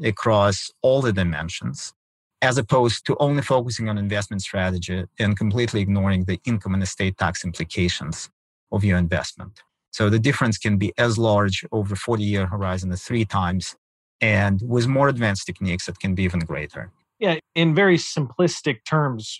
across 0.03 0.71
all 0.81 1.01
the 1.01 1.13
dimensions 1.13 1.93
as 2.41 2.57
opposed 2.57 3.05
to 3.05 3.15
only 3.19 3.41
focusing 3.41 3.87
on 3.87 3.97
investment 3.97 4.41
strategy 4.41 5.05
and 5.17 5.37
completely 5.37 5.79
ignoring 5.79 6.25
the 6.25 6.39
income 6.45 6.73
and 6.73 6.83
estate 6.83 7.17
tax 7.17 7.45
implications 7.45 8.29
of 8.71 8.83
your 8.83 8.97
investment. 8.97 9.61
So 9.91 10.09
the 10.09 10.19
difference 10.19 10.57
can 10.57 10.77
be 10.77 10.91
as 10.97 11.17
large 11.17 11.63
over 11.71 11.95
40 11.95 12.23
year 12.23 12.45
horizon 12.47 12.91
as 12.91 13.03
three 13.03 13.23
times. 13.23 13.75
And 14.19 14.61
with 14.65 14.87
more 14.87 15.07
advanced 15.07 15.45
techniques, 15.45 15.87
it 15.87 15.99
can 15.99 16.15
be 16.15 16.23
even 16.23 16.41
greater. 16.41 16.91
Yeah, 17.19 17.37
in 17.55 17.73
very 17.73 17.97
simplistic 17.97 18.83
terms, 18.85 19.39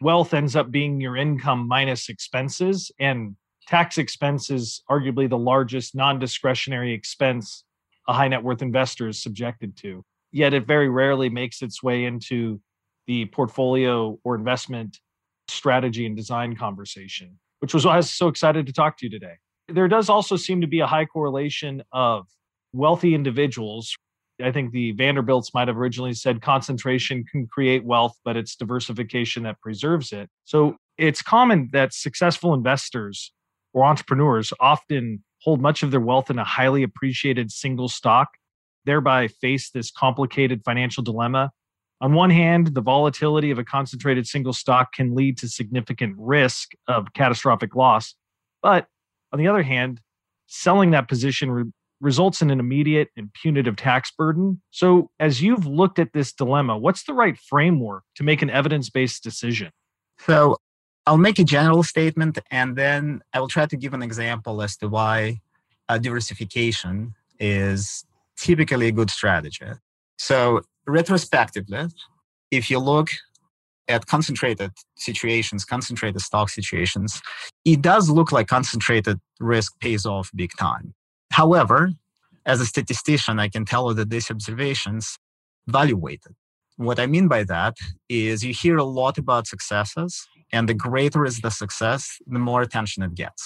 wealth 0.00 0.32
ends 0.32 0.54
up 0.54 0.70
being 0.70 1.00
your 1.00 1.16
income 1.16 1.66
minus 1.66 2.08
expenses, 2.08 2.92
and 3.00 3.34
tax 3.66 3.98
expense 3.98 4.50
is 4.50 4.82
arguably 4.90 5.28
the 5.28 5.38
largest 5.38 5.94
non 5.94 6.18
discretionary 6.18 6.92
expense 6.92 7.64
a 8.08 8.12
high 8.12 8.28
net 8.28 8.42
worth 8.42 8.62
investor 8.62 9.08
is 9.08 9.22
subjected 9.22 9.76
to 9.78 10.04
yet 10.34 10.52
it 10.52 10.66
very 10.66 10.88
rarely 10.88 11.30
makes 11.30 11.62
its 11.62 11.82
way 11.82 12.04
into 12.04 12.60
the 13.06 13.24
portfolio 13.26 14.18
or 14.24 14.34
investment 14.34 14.98
strategy 15.46 16.04
and 16.04 16.16
design 16.16 16.56
conversation, 16.56 17.38
which 17.60 17.72
was 17.72 17.86
why 17.86 17.94
I 17.94 17.96
was 17.98 18.10
so 18.10 18.26
excited 18.26 18.66
to 18.66 18.72
talk 18.72 18.98
to 18.98 19.06
you 19.06 19.10
today. 19.10 19.34
There 19.68 19.86
does 19.86 20.10
also 20.10 20.36
seem 20.36 20.60
to 20.60 20.66
be 20.66 20.80
a 20.80 20.86
high 20.86 21.04
correlation 21.04 21.82
of 21.92 22.26
wealthy 22.72 23.14
individuals. 23.14 23.94
I 24.42 24.50
think 24.50 24.72
the 24.72 24.90
Vanderbilts 24.92 25.54
might 25.54 25.68
have 25.68 25.78
originally 25.78 26.14
said 26.14 26.42
concentration 26.42 27.24
can 27.30 27.46
create 27.46 27.84
wealth, 27.84 28.18
but 28.24 28.36
it's 28.36 28.56
diversification 28.56 29.44
that 29.44 29.60
preserves 29.60 30.12
it. 30.12 30.28
So 30.44 30.76
it's 30.98 31.22
common 31.22 31.70
that 31.72 31.94
successful 31.94 32.54
investors 32.54 33.32
or 33.72 33.84
entrepreneurs 33.84 34.52
often 34.58 35.22
hold 35.44 35.60
much 35.60 35.82
of 35.82 35.90
their 35.90 36.00
wealth 36.00 36.30
in 36.30 36.38
a 36.38 36.44
highly 36.44 36.82
appreciated 36.82 37.52
single 37.52 37.88
stock 37.88 38.30
thereby 38.84 39.28
face 39.28 39.70
this 39.70 39.90
complicated 39.90 40.62
financial 40.64 41.02
dilemma. 41.02 41.50
On 42.00 42.12
one 42.12 42.30
hand, 42.30 42.74
the 42.74 42.82
volatility 42.82 43.50
of 43.50 43.58
a 43.58 43.64
concentrated 43.64 44.26
single 44.26 44.52
stock 44.52 44.92
can 44.92 45.14
lead 45.14 45.38
to 45.38 45.48
significant 45.48 46.16
risk 46.18 46.72
of 46.88 47.12
catastrophic 47.14 47.74
loss. 47.74 48.14
But 48.62 48.86
on 49.32 49.38
the 49.38 49.48
other 49.48 49.62
hand, 49.62 50.00
selling 50.46 50.90
that 50.90 51.08
position 51.08 51.50
re- 51.50 51.64
results 52.00 52.42
in 52.42 52.50
an 52.50 52.60
immediate 52.60 53.08
and 53.16 53.32
punitive 53.32 53.76
tax 53.76 54.10
burden. 54.10 54.60
So, 54.70 55.10
as 55.18 55.40
you've 55.40 55.66
looked 55.66 55.98
at 55.98 56.12
this 56.12 56.32
dilemma, 56.32 56.76
what's 56.76 57.04
the 57.04 57.14
right 57.14 57.38
framework 57.38 58.02
to 58.16 58.22
make 58.22 58.42
an 58.42 58.50
evidence 58.50 58.90
based 58.90 59.22
decision? 59.22 59.70
So, 60.18 60.56
I'll 61.06 61.18
make 61.18 61.38
a 61.38 61.44
general 61.44 61.82
statement 61.82 62.38
and 62.50 62.76
then 62.76 63.20
I 63.32 63.40
will 63.40 63.48
try 63.48 63.66
to 63.66 63.76
give 63.76 63.92
an 63.94 64.02
example 64.02 64.62
as 64.62 64.76
to 64.78 64.88
why 64.88 65.40
uh, 65.88 65.98
diversification 65.98 67.14
is 67.38 68.04
typically 68.36 68.88
a 68.88 68.92
good 68.92 69.10
strategy. 69.10 69.66
So, 70.16 70.62
retrospectively, 70.86 71.88
if 72.50 72.70
you 72.70 72.78
look 72.78 73.08
at 73.88 74.06
concentrated 74.06 74.70
situations, 74.96 75.64
concentrated 75.64 76.20
stock 76.22 76.48
situations, 76.48 77.20
it 77.64 77.82
does 77.82 78.08
look 78.08 78.32
like 78.32 78.46
concentrated 78.46 79.18
risk 79.40 79.78
pays 79.80 80.06
off 80.06 80.30
big 80.34 80.50
time. 80.58 80.94
However, 81.30 81.90
as 82.46 82.60
a 82.60 82.66
statistician, 82.66 83.38
I 83.38 83.48
can 83.48 83.64
tell 83.64 83.88
you 83.88 83.94
that 83.94 84.10
these 84.10 84.30
observations 84.30 85.18
value 85.66 85.96
weighted. 85.96 86.34
What 86.76 86.98
I 86.98 87.06
mean 87.06 87.28
by 87.28 87.44
that 87.44 87.76
is 88.08 88.44
you 88.44 88.52
hear 88.52 88.76
a 88.78 88.84
lot 88.84 89.18
about 89.18 89.46
successes, 89.46 90.26
and 90.54 90.68
the 90.68 90.78
greater 90.88 91.22
is 91.30 91.40
the 91.40 91.50
success, 91.50 92.02
the 92.34 92.38
more 92.50 92.62
attention 92.62 93.02
it 93.02 93.14
gets. 93.14 93.42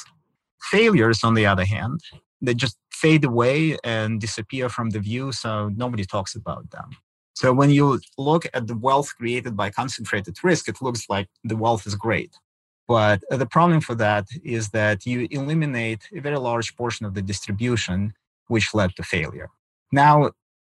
Failures, 0.74 1.20
on 1.28 1.34
the 1.34 1.46
other 1.52 1.64
hand, 1.64 2.00
they 2.44 2.54
just 2.54 2.76
fade 3.02 3.24
away 3.24 3.58
and 3.96 4.20
disappear 4.20 4.68
from 4.68 4.90
the 4.90 5.00
view, 5.00 5.32
so 5.32 5.50
nobody 5.84 6.04
talks 6.04 6.34
about 6.34 6.64
them. 6.70 6.88
So 7.40 7.46
when 7.52 7.70
you 7.70 8.00
look 8.30 8.44
at 8.52 8.66
the 8.66 8.76
wealth 8.76 9.10
created 9.16 9.56
by 9.56 9.70
concentrated 9.70 10.36
risk, 10.42 10.68
it 10.68 10.82
looks 10.82 11.04
like 11.08 11.28
the 11.50 11.56
wealth 11.56 11.86
is 11.86 11.94
great. 11.94 12.32
But 12.88 13.18
the 13.42 13.46
problem 13.56 13.80
for 13.80 13.94
that 14.06 14.24
is 14.58 14.70
that 14.70 15.06
you 15.06 15.28
eliminate 15.30 16.02
a 16.18 16.20
very 16.20 16.40
large 16.50 16.76
portion 16.76 17.06
of 17.06 17.14
the 17.14 17.22
distribution, 17.22 17.98
which 18.48 18.74
led 18.74 18.90
to 18.96 19.02
failure. 19.02 19.50
Now, 19.92 20.14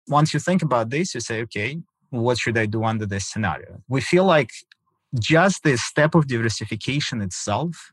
once 0.07 0.33
you 0.33 0.39
think 0.39 0.61
about 0.61 0.89
this, 0.89 1.13
you 1.13 1.21
say, 1.21 1.41
okay, 1.45 1.81
what 2.09 2.37
should 2.37 2.57
I 2.57 2.65
do 2.75 2.83
under 2.91 3.05
this 3.05 3.25
scenario? 3.31 3.81
We 3.87 4.01
feel 4.01 4.25
like 4.35 4.51
just 5.19 5.63
the 5.63 5.77
step 5.77 6.15
of 6.15 6.27
diversification 6.27 7.21
itself 7.21 7.91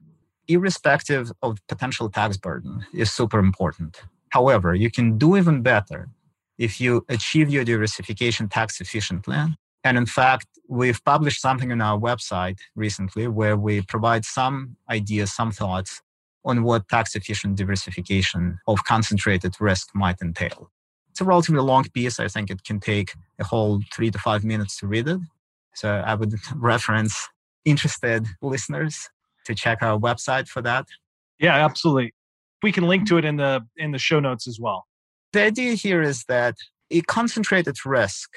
irrespective 0.51 1.31
of 1.43 1.59
potential 1.69 2.11
tax 2.11 2.37
burden, 2.37 2.85
is 2.93 3.13
super 3.13 3.39
important. 3.39 4.03
However, 4.31 4.75
you 4.75 4.91
can 4.91 5.17
do 5.17 5.37
even 5.37 5.63
better 5.63 6.09
if 6.59 6.81
you 6.81 7.05
achieve 7.09 7.49
your 7.49 7.65
diversification 7.65 8.49
tax 8.49 8.81
efficiently. 8.81 9.39
And 9.85 9.97
in 9.97 10.07
fact, 10.07 10.47
we've 10.69 11.03
published 11.05 11.41
something 11.41 11.73
on 11.73 11.81
our 11.81 11.99
website 11.99 12.59
recently 12.75 13.29
where 13.29 13.57
we 13.57 13.81
provide 13.83 14.25
some 14.25 14.77
ideas, 14.91 15.33
some 15.33 15.53
thoughts 15.53 16.03
on 16.45 16.63
what 16.65 16.89
tax 16.89 17.15
efficient 17.15 17.57
diversification 17.57 18.59
of 18.67 18.85
concentrated 18.85 19.55
risk 19.61 19.89
might 19.95 20.21
entail. 20.21 20.71
It's 21.11 21.21
a 21.21 21.25
relatively 21.25 21.63
long 21.63 21.85
piece. 21.95 22.21
I 22.21 22.29
think 22.29 22.51
it 22.51 22.65
can 22.65 22.79
take 22.81 23.15
a 23.39 23.45
whole 23.45 23.81
three 23.93 24.11
to 24.11 24.19
five 24.19 24.45
minutes 24.45 24.77
to 24.79 24.87
read 24.87 25.09
it. 25.09 25.21
So 25.75 25.89
I 25.91 26.15
would 26.15 26.35
reference 26.57 27.29
interested 27.65 28.27
listeners 28.43 29.09
to 29.47 29.55
check 29.55 29.83
our 29.83 29.99
website 29.99 30.49
for 30.49 30.63
that. 30.63 30.87
Yeah, 31.39 31.65
absolutely. 31.65 32.15
We 32.63 32.73
can 32.73 32.85
link 32.85 33.09
to 33.09 33.17
it 33.17 33.25
in 33.25 33.37
the 33.37 33.63
in 33.77 33.93
the 33.93 33.99
show 33.99 34.21
notes 34.21 34.47
as 34.47 34.59
well. 34.61 34.87
The 35.33 35.43
idea 35.43 35.75
here 35.75 36.03
is 36.03 36.25
that 36.25 36.57
a 36.91 37.01
concentrated 37.03 37.77
risk 37.87 38.31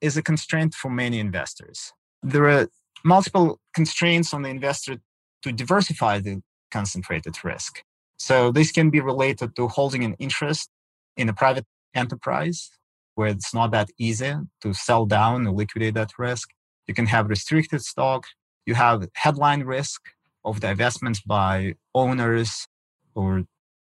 is 0.00 0.16
a 0.16 0.22
constraint 0.22 0.74
for 0.74 0.90
many 0.90 1.20
investors. 1.20 1.92
There 2.22 2.48
are 2.48 2.68
multiple 3.04 3.60
constraints 3.74 4.32
on 4.34 4.42
the 4.42 4.48
investor 4.48 4.96
to 5.42 5.52
diversify 5.52 6.20
the 6.20 6.42
concentrated 6.70 7.36
risk. 7.44 7.82
So 8.18 8.52
this 8.52 8.72
can 8.72 8.90
be 8.90 9.00
related 9.00 9.56
to 9.56 9.68
holding 9.68 10.04
an 10.04 10.14
interest 10.18 10.68
in 11.16 11.28
a 11.28 11.32
private 11.32 11.66
enterprise 11.94 12.70
where 13.14 13.28
it's 13.28 13.52
not 13.52 13.70
that 13.72 13.90
easy 13.98 14.34
to 14.62 14.72
sell 14.72 15.06
down 15.06 15.46
or 15.46 15.52
liquidate 15.52 15.94
that 15.94 16.10
risk. 16.18 16.48
You 16.90 16.94
can 17.00 17.06
have 17.06 17.28
restricted 17.28 17.82
stock. 17.82 18.22
You 18.66 18.74
have 18.74 19.08
headline 19.14 19.62
risk, 19.62 20.00
of 20.44 20.58
divestments 20.58 21.20
by 21.24 21.74
owners 21.94 22.66
or 23.14 23.44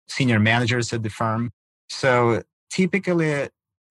senior 0.08 0.40
managers 0.40 0.90
at 0.94 1.02
the 1.02 1.10
firm. 1.10 1.50
So 1.90 2.42
typically, 2.70 3.48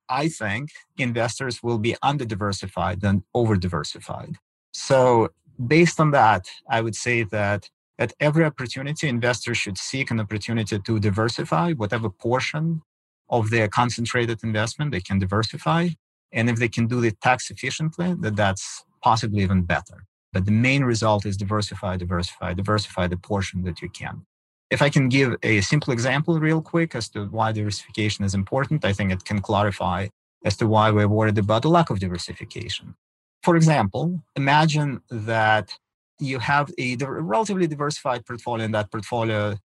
I 0.09 0.29
think 0.29 0.69
investors 0.97 1.61
will 1.61 1.77
be 1.77 1.95
under 2.01 2.25
diversified 2.25 3.01
than 3.01 3.23
over 3.35 3.55
diversified. 3.55 4.37
So, 4.71 5.29
based 5.75 5.99
on 5.99 6.09
that, 6.11 6.49
I 6.67 6.81
would 6.81 6.95
say 6.95 7.21
that 7.37 7.69
at 7.99 8.13
every 8.19 8.43
opportunity, 8.43 9.07
investors 9.07 9.59
should 9.59 9.77
seek 9.77 10.09
an 10.09 10.19
opportunity 10.19 10.79
to 10.79 10.99
diversify 10.99 11.73
whatever 11.73 12.09
portion 12.09 12.81
of 13.29 13.51
their 13.51 13.67
concentrated 13.67 14.43
investment 14.43 14.91
they 14.91 15.01
can 15.01 15.19
diversify. 15.19 15.89
And 16.31 16.49
if 16.49 16.57
they 16.57 16.67
can 16.67 16.87
do 16.87 17.03
it 17.03 17.21
tax 17.21 17.51
efficiently, 17.51 18.15
that 18.21 18.35
that's 18.35 18.83
possibly 19.03 19.43
even 19.43 19.61
better. 19.63 20.05
But 20.31 20.45
the 20.45 20.51
main 20.51 20.83
result 20.83 21.25
is 21.25 21.37
diversify, 21.37 21.97
diversify, 21.97 22.53
diversify 22.53 23.07
the 23.07 23.17
portion 23.17 23.63
that 23.63 23.81
you 23.81 23.89
can. 23.89 24.25
If 24.71 24.81
I 24.81 24.89
can 24.89 25.09
give 25.09 25.35
a 25.43 25.61
simple 25.61 25.93
example 25.93 26.39
real 26.39 26.61
quick 26.61 26.95
as 26.95 27.09
to 27.09 27.25
why 27.25 27.51
diversification 27.51 28.25
is 28.25 28.33
important, 28.33 28.83
I 28.83 28.93
think 28.93 29.11
it 29.11 29.23
can 29.25 29.39
clarify 29.39 30.07
as 30.43 30.57
to 30.57 30.65
why 30.65 30.89
we're 30.89 31.07
worried 31.07 31.37
about 31.37 31.61
the 31.61 31.69
lack 31.69 31.89
of 31.91 31.99
diversification. 31.99 32.95
For 33.43 33.55
example, 33.55 34.21
imagine 34.35 35.01
that 35.11 35.77
you 36.19 36.39
have 36.39 36.71
a 36.79 36.95
relatively 36.97 37.67
diversified 37.67 38.25
portfolio, 38.25 38.65
and 38.65 38.73
that 38.73 38.91
portfolio 38.91 39.57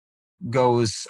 goes 0.49 1.07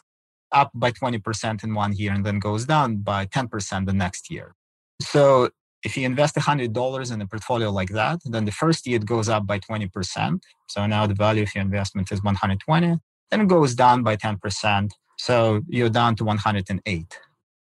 up 0.52 0.72
by 0.74 0.92
20% 0.92 1.64
in 1.64 1.74
one 1.74 1.94
year 1.94 2.14
and 2.14 2.26
then 2.26 2.40
goes 2.40 2.66
down 2.66 2.98
by 2.98 3.26
10% 3.26 3.86
the 3.86 3.94
next 3.94 4.30
year. 4.30 4.54
So 5.02 5.50
if 5.88 5.96
you 5.96 6.04
invest 6.06 6.36
$100 6.36 7.14
in 7.14 7.22
a 7.22 7.28
portfolio 7.34 7.70
like 7.80 7.92
that, 8.02 8.20
then 8.34 8.44
the 8.44 8.52
first 8.64 8.86
year 8.86 8.98
it 8.98 9.06
goes 9.06 9.30
up 9.36 9.44
by 9.52 9.58
20%. 9.58 10.42
So 10.74 10.86
now 10.86 11.08
the 11.08 11.20
value 11.26 11.44
of 11.44 11.56
your 11.56 11.64
investment 11.70 12.12
is 12.12 12.22
120. 12.22 12.98
Then 13.30 13.42
it 13.42 13.48
goes 13.48 13.74
down 13.84 14.04
by 14.04 14.16
10%. 14.18 14.92
So 15.18 15.62
you're 15.76 15.96
down 16.02 16.18
to 16.18 16.24
108. 16.26 17.20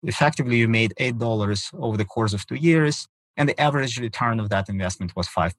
Effectively, 0.05 0.57
you 0.63 0.69
made 0.69 0.93
$8 1.01 1.75
over 1.85 1.97
the 1.97 2.05
course 2.05 2.33
of 2.37 2.47
two 2.47 2.61
years, 2.71 2.97
and 3.37 3.49
the 3.49 3.59
average 3.61 3.99
return 3.99 4.39
of 4.39 4.49
that 4.51 4.69
investment 4.69 5.11
was 5.17 5.27
5%. 5.27 5.53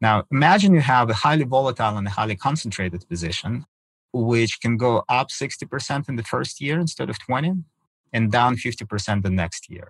Now, 0.00 0.24
imagine 0.36 0.70
you 0.78 0.80
have 0.80 1.10
a 1.10 1.18
highly 1.24 1.44
volatile 1.44 1.96
and 1.98 2.06
a 2.06 2.14
highly 2.18 2.36
concentrated 2.46 3.06
position, 3.12 3.66
which 4.12 4.52
can 4.62 4.74
go 4.86 4.92
up 5.18 5.28
60% 5.28 6.08
in 6.08 6.16
the 6.16 6.28
first 6.34 6.54
year 6.64 6.78
instead 6.86 7.10
of 7.10 7.18
20 7.18 7.52
and 8.14 8.32
down 8.32 8.56
50% 8.56 9.22
the 9.22 9.30
next 9.42 9.62
year. 9.68 9.88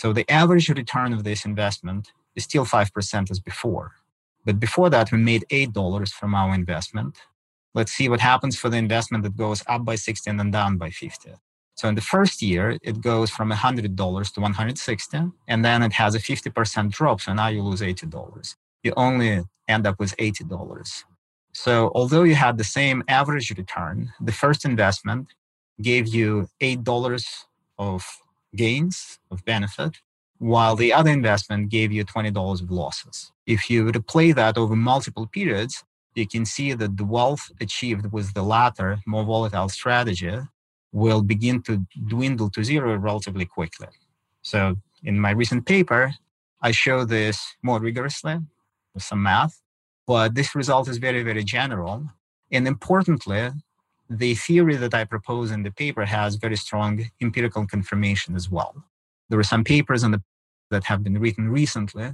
So 0.00 0.12
the 0.12 0.30
average 0.30 0.68
return 0.68 1.12
of 1.12 1.24
this 1.24 1.44
investment 1.44 2.12
is 2.36 2.44
still 2.44 2.64
5% 2.64 3.30
as 3.32 3.40
before. 3.40 3.96
But 4.44 4.60
before 4.60 4.88
that, 4.90 5.10
we 5.10 5.18
made 5.18 5.44
$8 5.50 6.12
from 6.12 6.36
our 6.36 6.54
investment. 6.54 7.16
Let's 7.74 7.90
see 7.90 8.08
what 8.08 8.20
happens 8.20 8.56
for 8.56 8.68
the 8.68 8.76
investment 8.76 9.24
that 9.24 9.36
goes 9.36 9.64
up 9.66 9.84
by 9.84 9.96
60 9.96 10.30
and 10.30 10.38
then 10.38 10.52
down 10.52 10.76
by 10.76 10.90
50. 10.90 11.32
So 11.74 11.88
in 11.88 11.96
the 11.96 12.08
first 12.14 12.40
year, 12.40 12.78
it 12.80 13.00
goes 13.00 13.28
from 13.28 13.50
$100 13.50 14.32
to 14.34 14.40
160, 14.40 15.32
and 15.48 15.64
then 15.64 15.82
it 15.82 15.94
has 15.94 16.14
a 16.14 16.20
50% 16.20 16.92
drop. 16.92 17.20
So 17.20 17.32
now 17.32 17.48
you 17.48 17.62
lose 17.62 17.80
$80. 17.80 18.54
You 18.84 18.92
only 18.96 19.42
end 19.66 19.84
up 19.84 19.98
with 19.98 20.16
$80. 20.16 21.02
So 21.52 21.90
although 21.96 22.22
you 22.22 22.36
had 22.36 22.56
the 22.56 22.70
same 22.78 23.02
average 23.08 23.50
return, 23.50 24.12
the 24.20 24.30
first 24.42 24.64
investment 24.64 25.26
gave 25.82 26.06
you 26.06 26.48
$8 26.60 27.44
of 27.78 28.06
gains 28.54 29.18
of 29.30 29.44
benefit, 29.44 29.98
while 30.38 30.76
the 30.76 30.92
other 30.92 31.10
investment 31.10 31.68
gave 31.68 31.92
you 31.92 32.04
$20 32.04 32.62
of 32.62 32.70
losses. 32.70 33.32
If 33.46 33.68
you 33.70 33.86
replay 33.86 34.34
that 34.34 34.56
over 34.56 34.76
multiple 34.76 35.26
periods, 35.26 35.84
you 36.14 36.26
can 36.26 36.44
see 36.44 36.72
that 36.74 36.96
the 36.96 37.04
wealth 37.04 37.50
achieved 37.60 38.12
with 38.12 38.34
the 38.34 38.42
latter, 38.42 38.98
more 39.06 39.24
volatile 39.24 39.68
strategy 39.68 40.38
will 40.92 41.22
begin 41.22 41.62
to 41.62 41.86
dwindle 42.06 42.50
to 42.50 42.64
zero 42.64 42.96
relatively 42.96 43.44
quickly. 43.44 43.88
So 44.42 44.76
in 45.04 45.20
my 45.20 45.30
recent 45.30 45.66
paper, 45.66 46.12
I 46.60 46.72
show 46.72 47.04
this 47.04 47.56
more 47.62 47.80
rigorously 47.80 48.38
with 48.94 49.02
some 49.02 49.22
math, 49.22 49.60
but 50.06 50.34
this 50.34 50.54
result 50.54 50.88
is 50.88 50.98
very, 50.98 51.22
very 51.22 51.44
general. 51.44 52.08
And 52.50 52.66
importantly, 52.66 53.50
the 54.08 54.34
theory 54.34 54.76
that 54.76 54.94
I 54.94 55.04
propose 55.04 55.50
in 55.50 55.62
the 55.62 55.70
paper 55.70 56.04
has 56.04 56.36
very 56.36 56.56
strong 56.56 57.04
empirical 57.20 57.66
confirmation 57.66 58.34
as 58.34 58.50
well. 58.50 58.74
There 59.28 59.38
are 59.38 59.44
some 59.44 59.64
papers 59.64 60.02
the, 60.02 60.22
that 60.70 60.84
have 60.84 61.02
been 61.02 61.18
written 61.18 61.50
recently 61.50 62.10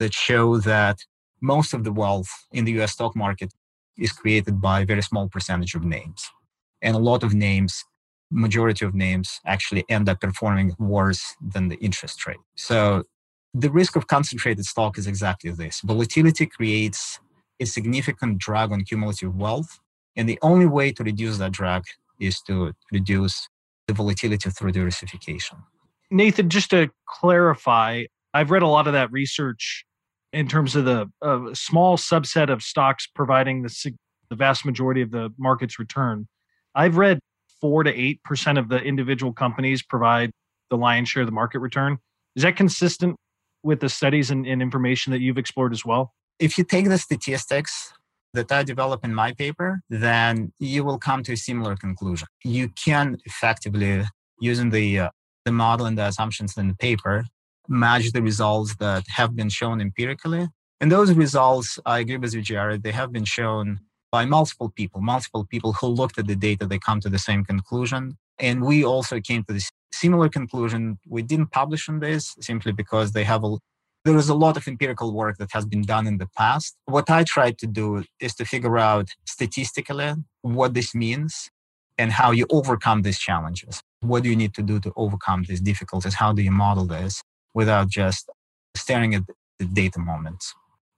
that 0.00 0.12
show 0.12 0.58
that 0.58 0.98
most 1.40 1.74
of 1.74 1.84
the 1.84 1.92
wealth 1.92 2.30
in 2.52 2.64
the 2.64 2.80
US 2.80 2.92
stock 2.92 3.14
market 3.14 3.52
is 3.98 4.12
created 4.12 4.60
by 4.60 4.80
a 4.80 4.86
very 4.86 5.02
small 5.02 5.28
percentage 5.28 5.74
of 5.74 5.84
names. 5.84 6.30
And 6.80 6.96
a 6.96 7.00
lot 7.00 7.22
of 7.22 7.34
names, 7.34 7.84
majority 8.30 8.84
of 8.84 8.94
names, 8.94 9.40
actually 9.46 9.84
end 9.88 10.08
up 10.08 10.20
performing 10.20 10.74
worse 10.78 11.36
than 11.40 11.68
the 11.68 11.76
interest 11.76 12.26
rate. 12.26 12.38
So 12.56 13.04
the 13.54 13.70
risk 13.70 13.94
of 13.94 14.06
concentrated 14.06 14.64
stock 14.64 14.98
is 14.98 15.06
exactly 15.06 15.50
this 15.50 15.80
volatility 15.82 16.46
creates 16.46 17.20
a 17.60 17.66
significant 17.66 18.38
drag 18.38 18.72
on 18.72 18.82
cumulative 18.82 19.36
wealth 19.36 19.78
and 20.16 20.28
the 20.28 20.38
only 20.42 20.66
way 20.66 20.92
to 20.92 21.02
reduce 21.02 21.38
that 21.38 21.52
drag 21.52 21.84
is 22.20 22.40
to 22.42 22.72
reduce 22.92 23.48
the 23.86 23.94
volatility 23.94 24.50
through 24.50 24.72
diversification. 24.72 25.58
Nathan, 26.10 26.50
just 26.50 26.70
to 26.70 26.90
clarify, 27.06 28.04
I've 28.34 28.50
read 28.50 28.62
a 28.62 28.68
lot 28.68 28.86
of 28.86 28.92
that 28.92 29.10
research 29.10 29.84
in 30.32 30.48
terms 30.48 30.76
of 30.76 30.84
the 30.84 31.10
uh, 31.20 31.52
small 31.54 31.96
subset 31.96 32.50
of 32.50 32.62
stocks 32.62 33.06
providing 33.06 33.62
the, 33.62 33.92
the 34.30 34.36
vast 34.36 34.64
majority 34.64 35.02
of 35.02 35.10
the 35.10 35.30
market's 35.38 35.78
return. 35.78 36.28
I've 36.74 36.96
read 36.96 37.18
four 37.60 37.82
to 37.82 37.94
eight 37.94 38.22
percent 38.24 38.58
of 38.58 38.68
the 38.68 38.78
individual 38.78 39.32
companies 39.32 39.82
provide 39.82 40.30
the 40.70 40.76
lion's 40.76 41.08
share 41.08 41.22
of 41.22 41.26
the 41.26 41.32
market 41.32 41.58
return. 41.60 41.98
Is 42.34 42.42
that 42.42 42.56
consistent 42.56 43.16
with 43.62 43.80
the 43.80 43.88
studies 43.88 44.30
and, 44.30 44.46
and 44.46 44.62
information 44.62 45.12
that 45.12 45.20
you've 45.20 45.38
explored 45.38 45.72
as 45.72 45.84
well? 45.84 46.12
If 46.38 46.58
you 46.58 46.64
take 46.64 46.88
the 46.88 46.98
statistics 46.98 47.92
that 48.34 48.50
I 48.50 48.62
develop 48.62 49.04
in 49.04 49.14
my 49.14 49.32
paper, 49.32 49.80
then 49.90 50.52
you 50.58 50.84
will 50.84 50.98
come 50.98 51.22
to 51.24 51.32
a 51.32 51.36
similar 51.36 51.76
conclusion. 51.76 52.28
You 52.44 52.68
can 52.70 53.18
effectively, 53.24 54.04
using 54.40 54.70
the, 54.70 55.00
uh, 55.00 55.10
the 55.44 55.52
model 55.52 55.86
and 55.86 55.98
the 55.98 56.06
assumptions 56.06 56.56
in 56.56 56.68
the 56.68 56.74
paper, 56.74 57.24
match 57.68 58.12
the 58.12 58.22
results 58.22 58.76
that 58.76 59.04
have 59.08 59.36
been 59.36 59.48
shown 59.48 59.80
empirically. 59.80 60.48
And 60.80 60.90
those 60.90 61.12
results, 61.12 61.78
I 61.86 62.00
agree 62.00 62.16
with 62.16 62.34
you, 62.34 62.42
Jared, 62.42 62.82
they 62.82 62.92
have 62.92 63.12
been 63.12 63.24
shown 63.24 63.80
by 64.10 64.24
multiple 64.26 64.70
people, 64.70 65.00
multiple 65.00 65.46
people 65.46 65.72
who 65.74 65.86
looked 65.86 66.18
at 66.18 66.26
the 66.26 66.36
data, 66.36 66.66
they 66.66 66.78
come 66.78 67.00
to 67.00 67.08
the 67.08 67.18
same 67.18 67.44
conclusion. 67.44 68.18
And 68.38 68.62
we 68.62 68.84
also 68.84 69.20
came 69.20 69.44
to 69.44 69.54
this 69.54 69.70
similar 69.92 70.28
conclusion. 70.28 70.98
We 71.08 71.22
didn't 71.22 71.50
publish 71.50 71.88
on 71.88 72.00
this 72.00 72.34
simply 72.40 72.72
because 72.72 73.12
they 73.12 73.24
have 73.24 73.44
a 73.44 73.56
there 74.04 74.16
is 74.16 74.28
a 74.28 74.34
lot 74.34 74.56
of 74.56 74.66
empirical 74.66 75.12
work 75.12 75.38
that 75.38 75.50
has 75.52 75.64
been 75.64 75.82
done 75.82 76.06
in 76.06 76.18
the 76.18 76.28
past. 76.36 76.74
What 76.86 77.08
I 77.08 77.22
tried 77.24 77.58
to 77.58 77.66
do 77.66 78.04
is 78.20 78.34
to 78.36 78.44
figure 78.44 78.78
out 78.78 79.10
statistically 79.26 80.14
what 80.42 80.74
this 80.74 80.94
means 80.94 81.50
and 81.98 82.10
how 82.10 82.32
you 82.32 82.46
overcome 82.50 83.02
these 83.02 83.18
challenges. 83.18 83.80
What 84.00 84.24
do 84.24 84.30
you 84.30 84.36
need 84.36 84.54
to 84.54 84.62
do 84.62 84.80
to 84.80 84.92
overcome 84.96 85.44
these 85.48 85.60
difficulties? 85.60 86.14
How 86.14 86.32
do 86.32 86.42
you 86.42 86.50
model 86.50 86.84
this 86.86 87.22
without 87.54 87.88
just 87.88 88.28
staring 88.76 89.14
at 89.14 89.22
the 89.58 89.66
data 89.66 90.00
moments? 90.00 90.52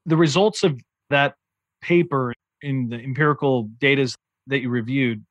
The 0.07 0.17
results 0.17 0.63
of 0.63 0.81
that 1.11 1.35
paper 1.83 2.33
in 2.63 2.89
the 2.89 2.97
empirical 2.97 3.65
data 3.79 4.15
that 4.47 4.61
you 4.61 4.71
reviewed, 4.71 5.23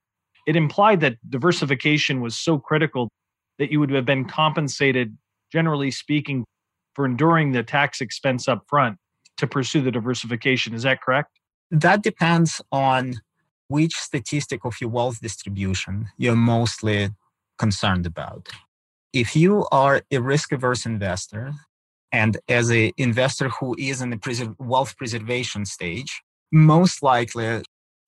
it 0.45 0.55
implied 0.55 0.99
that 0.99 1.17
diversification 1.27 2.21
was 2.21 2.38
so 2.38 2.59
critical 2.59 3.09
that 3.57 3.71
you 3.71 3.79
would 3.79 3.89
have 3.89 4.05
been 4.05 4.25
compensated, 4.25 5.17
generally 5.51 5.89
speaking, 5.89 6.45
for 6.93 7.06
enduring 7.06 7.51
the 7.51 7.63
tax 7.63 8.01
expense 8.01 8.47
up 8.47 8.63
front 8.67 8.97
to 9.38 9.47
pursue 9.47 9.82
the 9.82 9.91
diversification. 9.91 10.73
Is 10.73 10.84
that 10.84 11.01
correct? 11.01 11.39
That 11.71 12.03
depends 12.03 12.62
on 12.71 13.15
which 13.67 13.95
statistic 13.95 14.65
of 14.65 14.75
your 14.79 14.89
wealth 14.89 15.19
distribution 15.21 16.10
you're 16.17 16.36
mostly 16.36 17.10
concerned 17.58 18.06
about. 18.06 18.49
If 19.13 19.36
you 19.36 19.65
are 19.71 20.01
a 20.12 20.19
risk 20.19 20.51
averse 20.51 20.86
investor, 20.86 21.53
and 22.12 22.38
as 22.47 22.69
an 22.69 22.91
investor 22.97 23.49
who 23.49 23.75
is 23.79 24.01
in 24.01 24.12
the 24.12 24.56
wealth 24.60 24.95
preservation 24.97 25.65
stage, 25.65 26.21
most 26.51 27.01
likely 27.01 27.63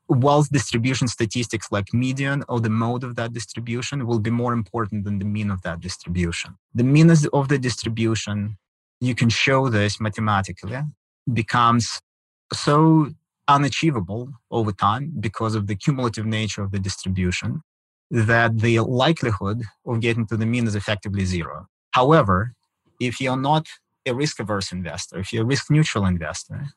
wealth 0.07 0.49
distribution 0.51 1.07
statistics 1.07 1.71
like 1.71 1.91
median 1.93 2.43
or 2.47 2.59
the 2.59 2.69
mode 2.69 3.03
of 3.03 3.15
that 3.15 3.33
distribution 3.33 4.05
will 4.05 4.19
be 4.19 4.29
more 4.29 4.53
important 4.53 5.03
than 5.03 5.17
the 5.17 5.25
mean 5.25 5.49
of 5.49 5.63
that 5.63 5.79
distribution. 5.79 6.55
The 6.75 6.83
mean 6.83 7.09
of 7.09 7.47
the 7.47 7.57
distribution 7.57 8.57
you 8.99 9.15
can 9.15 9.29
show 9.29 9.69
this 9.69 9.99
mathematically 9.99 10.77
becomes 11.31 12.01
so 12.53 13.09
unachievable 13.47 14.29
over 14.51 14.71
time 14.71 15.13
because 15.19 15.55
of 15.55 15.67
the 15.67 15.75
cumulative 15.75 16.25
nature 16.25 16.63
of 16.63 16.71
the 16.71 16.79
distribution 16.79 17.61
that 18.11 18.59
the 18.59 18.79
likelihood 18.79 19.63
of 19.85 19.99
getting 19.99 20.25
to 20.27 20.37
the 20.37 20.45
mean 20.45 20.67
is 20.67 20.75
effectively 20.75 21.25
zero. 21.25 21.67
However, 21.91 22.53
if 22.99 23.19
you're 23.19 23.37
not 23.37 23.67
a 24.05 24.13
risk 24.13 24.39
averse 24.39 24.71
investor, 24.71 25.19
if 25.19 25.33
you're 25.33 25.43
a 25.43 25.47
risk 25.47 25.69
neutral 25.69 26.05
investor, 26.05 26.67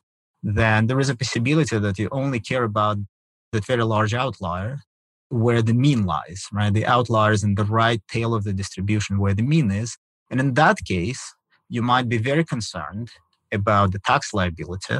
then 0.41 0.87
there 0.87 0.99
is 0.99 1.09
a 1.09 1.15
possibility 1.15 1.77
that 1.77 1.99
you 1.99 2.09
only 2.11 2.39
care 2.39 2.63
about 2.63 2.97
that 3.51 3.65
very 3.65 3.83
large 3.83 4.13
outlier 4.13 4.79
where 5.29 5.61
the 5.61 5.73
mean 5.73 6.05
lies, 6.05 6.45
right? 6.51 6.73
The 6.73 6.85
outlier 6.85 7.33
is 7.33 7.43
in 7.43 7.55
the 7.55 7.63
right 7.63 8.01
tail 8.09 8.33
of 8.33 8.43
the 8.43 8.53
distribution 8.53 9.19
where 9.19 9.33
the 9.33 9.43
mean 9.43 9.71
is. 9.71 9.97
And 10.31 10.39
in 10.39 10.55
that 10.55 10.83
case, 10.85 11.21
you 11.69 11.81
might 11.81 12.09
be 12.09 12.17
very 12.17 12.43
concerned 12.43 13.11
about 13.51 13.91
the 13.91 13.99
tax 13.99 14.33
liability 14.33 14.99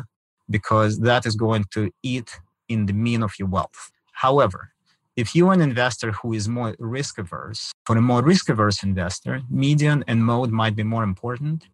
because 0.50 1.00
that 1.00 1.26
is 1.26 1.36
going 1.36 1.66
to 1.72 1.92
eat 2.04 2.40
in 2.68 2.86
the 2.86 2.94
mean 2.94 3.24
of 3.24 3.34
your 3.38 3.48
wealth. 3.48 3.92
However, 4.14 4.72
if 5.16 5.36
you're 5.36 5.54
an 5.54 5.62
investor 5.62 6.12
who 6.12 6.34
is 6.34 6.48
more 6.48 6.76
risk 6.80 7.18
averse, 7.18 7.72
for 7.86 7.98
a 7.98 8.02
more 8.02 8.24
risk 8.24 8.50
averse 8.50 8.84
investor, 8.84 9.42
median 9.50 10.04
and 10.08 10.26
mode 10.26 10.52
might 10.52 10.76
be 10.76 10.84
more 10.84 11.04
important, 11.04 11.68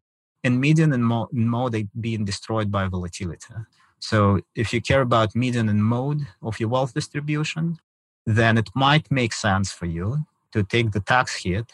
and 0.43 0.59
median 0.59 0.93
and 0.93 1.05
mo- 1.05 1.29
mode 1.31 1.87
being 1.99 2.25
destroyed 2.25 2.71
by 2.71 2.87
volatility. 2.87 3.53
So 3.99 4.41
if 4.55 4.73
you 4.73 4.81
care 4.81 5.01
about 5.01 5.35
median 5.35 5.69
and 5.69 5.83
mode 5.83 6.21
of 6.41 6.59
your 6.59 6.69
wealth 6.69 6.93
distribution, 6.93 7.79
then 8.25 8.57
it 8.57 8.69
might 8.75 9.11
make 9.11 9.33
sense 9.33 9.71
for 9.71 9.85
you 9.85 10.25
to 10.51 10.63
take 10.63 10.91
the 10.91 10.99
tax 10.99 11.43
hit 11.43 11.71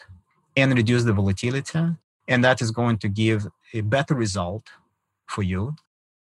and 0.56 0.74
reduce 0.74 1.04
the 1.04 1.12
volatility 1.12 1.96
and 2.28 2.44
that 2.44 2.62
is 2.62 2.70
going 2.70 2.98
to 2.98 3.08
give 3.08 3.46
a 3.74 3.80
better 3.80 4.14
result 4.14 4.66
for 5.28 5.42
you 5.42 5.74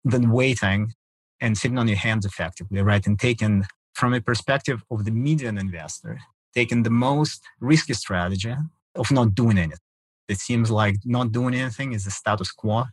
than 0.04 0.30
waiting 0.30 0.94
and 1.40 1.56
sitting 1.56 1.78
on 1.78 1.88
your 1.88 1.96
hands 1.96 2.24
effectively, 2.24 2.80
right? 2.82 3.06
And 3.06 3.18
taking 3.18 3.64
from 3.94 4.14
a 4.14 4.20
perspective 4.20 4.84
of 4.90 5.04
the 5.04 5.10
median 5.10 5.58
investor, 5.58 6.18
taking 6.54 6.82
the 6.82 6.90
most 6.90 7.42
risky 7.60 7.94
strategy 7.94 8.54
of 8.94 9.10
not 9.10 9.34
doing 9.34 9.58
anything. 9.58 9.78
It 10.28 10.38
seems 10.38 10.70
like 10.70 10.96
not 11.04 11.32
doing 11.32 11.54
anything 11.54 11.92
is 11.92 12.04
the 12.04 12.10
status 12.10 12.52
quo 12.52 12.84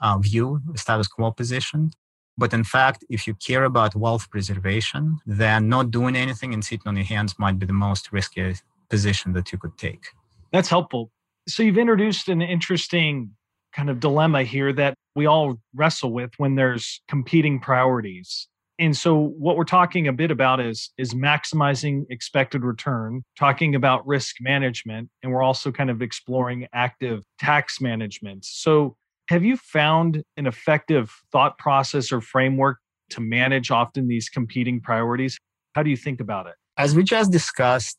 uh, 0.00 0.18
view, 0.18 0.60
status 0.74 1.08
quo 1.08 1.30
position. 1.32 1.90
But 2.36 2.54
in 2.54 2.64
fact, 2.64 3.04
if 3.10 3.26
you 3.26 3.34
care 3.34 3.64
about 3.64 3.96
wealth 3.96 4.30
preservation, 4.30 5.18
then 5.26 5.68
not 5.68 5.90
doing 5.90 6.14
anything 6.14 6.54
and 6.54 6.64
sitting 6.64 6.86
on 6.86 6.96
your 6.96 7.04
hands 7.04 7.34
might 7.38 7.58
be 7.58 7.66
the 7.66 7.72
most 7.72 8.12
risky 8.12 8.54
position 8.88 9.32
that 9.32 9.50
you 9.50 9.58
could 9.58 9.76
take. 9.76 10.04
That's 10.52 10.68
helpful. 10.68 11.10
So 11.48 11.62
you've 11.62 11.78
introduced 11.78 12.28
an 12.28 12.42
interesting 12.42 13.30
kind 13.74 13.88
of 13.88 14.00
dilemma 14.00 14.42
here 14.42 14.70
that 14.74 14.94
we 15.16 15.26
all 15.26 15.58
wrestle 15.74 16.12
with 16.12 16.30
when 16.36 16.56
there's 16.56 17.00
competing 17.08 17.58
priorities. 17.58 18.48
And 18.78 18.96
so 18.96 19.16
what 19.38 19.56
we're 19.56 19.64
talking 19.64 20.06
a 20.06 20.12
bit 20.12 20.30
about 20.30 20.60
is 20.60 20.90
is 20.98 21.14
maximizing 21.14 22.04
expected 22.10 22.64
return, 22.64 23.22
talking 23.36 23.74
about 23.74 24.06
risk 24.06 24.36
management, 24.40 25.08
and 25.22 25.32
we're 25.32 25.42
also 25.42 25.72
kind 25.72 25.90
of 25.90 26.02
exploring 26.02 26.68
active 26.72 27.24
tax 27.40 27.80
management. 27.80 28.44
So 28.44 28.96
have 29.28 29.42
you 29.42 29.56
found 29.56 30.22
an 30.36 30.46
effective 30.46 31.10
thought 31.32 31.58
process 31.58 32.12
or 32.12 32.20
framework 32.20 32.78
to 33.10 33.20
manage 33.20 33.70
often 33.70 34.06
these 34.06 34.28
competing 34.28 34.80
priorities? 34.80 35.38
How 35.74 35.82
do 35.82 35.90
you 35.90 35.96
think 35.96 36.20
about 36.20 36.46
it? 36.46 36.54
As 36.76 36.94
we 36.94 37.02
just 37.02 37.32
discussed, 37.32 37.96